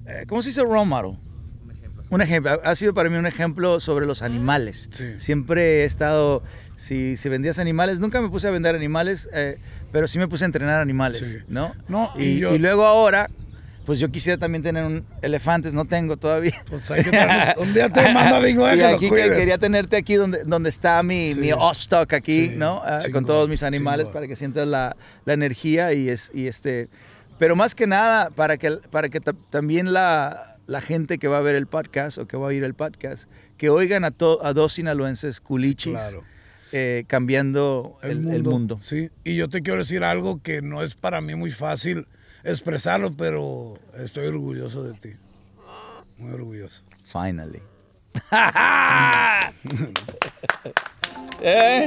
eh, 0.07 0.25
¿cómo 0.29 0.43
se 0.43 0.49
dice? 0.51 0.63
Role 0.63 0.85
model. 0.87 1.17
Un 1.65 1.71
ejemplo. 1.71 2.03
Un 2.11 2.21
ejemplo, 2.21 2.51
ha- 2.53 2.71
ha 2.71 2.75
sido 2.75 2.95
para 2.95 3.09
mí 3.11 3.17
un 3.17 3.27
ejemplo 3.27 3.81
sobre 3.81 4.07
los 4.07 4.23
animales. 4.23 4.89
Sí. 4.93 5.15
Siempre 5.19 5.83
he 5.83 5.85
estado, 5.85 6.43
si, 6.77 7.17
si 7.17 7.29
vendías 7.29 7.59
animales, 7.59 7.99
nunca 7.99 8.21
me 8.21 8.29
puse 8.29 8.47
a 8.49 8.51
vender 8.51 8.75
animales, 8.75 9.29
eh, 9.33 9.59
pero 9.93 10.07
sí 10.07 10.19
me 10.19 10.29
puse 10.29 10.45
a 10.45 10.47
entrenar 10.47 10.81
animales, 10.81 11.21
Sí. 11.21 11.39
¿no? 11.49 11.75
No, 11.89 12.11
y 12.17 12.23
y, 12.25 12.39
yo- 12.39 12.55
y 12.55 12.59
luego 12.59 12.85
ahora, 12.85 13.31
pues 13.85 13.99
yo 13.99 14.11
quisiera 14.11 14.39
también 14.39 14.63
tener 14.63 14.85
un 14.85 15.05
elefantes, 15.23 15.75
no 15.75 15.85
tengo 15.85 16.17
todavía. 16.17 16.55
Pues 16.69 16.91
hay 16.91 17.05
que 17.05 17.11
traernos- 17.11 17.59
un 17.59 17.75
día 17.75 17.89
te 17.91 18.09
mando 18.13 18.37
a 18.37 18.39
Big 18.41 18.55
y 18.55 18.59
que 18.59 18.85
aquí 18.85 19.11
que 19.11 19.17
quería 19.35 19.59
tenerte 19.59 19.97
aquí 19.97 20.15
donde, 20.15 20.45
donde 20.45 20.71
está 20.71 21.03
mi, 21.03 21.35
Sí. 21.35 21.41
mi 21.41 21.51
stock 21.51 22.13
aquí, 22.13 22.49
Sí, 22.49 22.55
¿no? 22.57 22.81
Ah, 22.85 23.01
con 23.13 23.25
todos 23.27 23.49
mis 23.49 23.63
animales 23.63 24.07
para 24.09 24.27
que 24.27 24.37
sientas 24.37 24.67
la, 24.67 24.97
la 25.25 25.33
energía 25.33 25.93
y, 25.93 26.09
es, 26.09 26.31
y 26.35 26.47
este... 26.47 26.89
Pero 27.39 27.57
más 27.57 27.75
que 27.75 27.87
nada, 27.89 28.31
para 28.31 28.57
que, 28.59 28.71
para 28.91 29.09
que 29.09 29.21
ta- 29.21 29.35
también 29.51 29.93
la, 29.93 30.57
la 30.67 30.81
gente 30.81 31.19
que 31.19 31.27
va 31.29 31.39
a 31.39 31.41
ver 31.41 31.57
el 31.57 31.67
podcast 31.67 32.17
o 32.19 32.27
que 32.29 32.37
va 32.37 32.45
a 32.45 32.49
oír 32.49 32.63
el 32.63 32.75
podcast, 32.75 33.29
que 33.59 33.71
oigan 33.71 34.05
a, 34.05 34.13
to- 34.13 34.39
a 34.47 34.53
dos 34.53 34.75
sinaloenses 34.75 35.41
culichis 35.41 35.93
claro. 35.95 36.23
eh, 36.71 37.03
cambiando 37.09 37.99
el, 38.03 38.29
el 38.29 38.45
mundo. 38.45 38.79
Sí, 38.81 39.11
y 39.25 39.35
yo 39.37 39.49
te 39.49 39.63
quiero 39.63 39.81
decir 39.81 40.05
algo 40.05 40.41
que 40.43 40.63
no 40.63 40.83
es 40.85 40.95
para 40.95 41.21
mí 41.21 41.35
muy 41.35 41.51
fácil 41.51 42.07
expresarlo, 42.45 43.13
pero 43.13 43.79
estoy 43.99 44.27
orgulloso 44.27 44.85
de 44.85 44.95
ti. 44.95 45.11
Muy 46.19 46.33
orgulloso. 46.33 46.83
Finally. 47.07 47.63
¿Eh? 51.41 51.87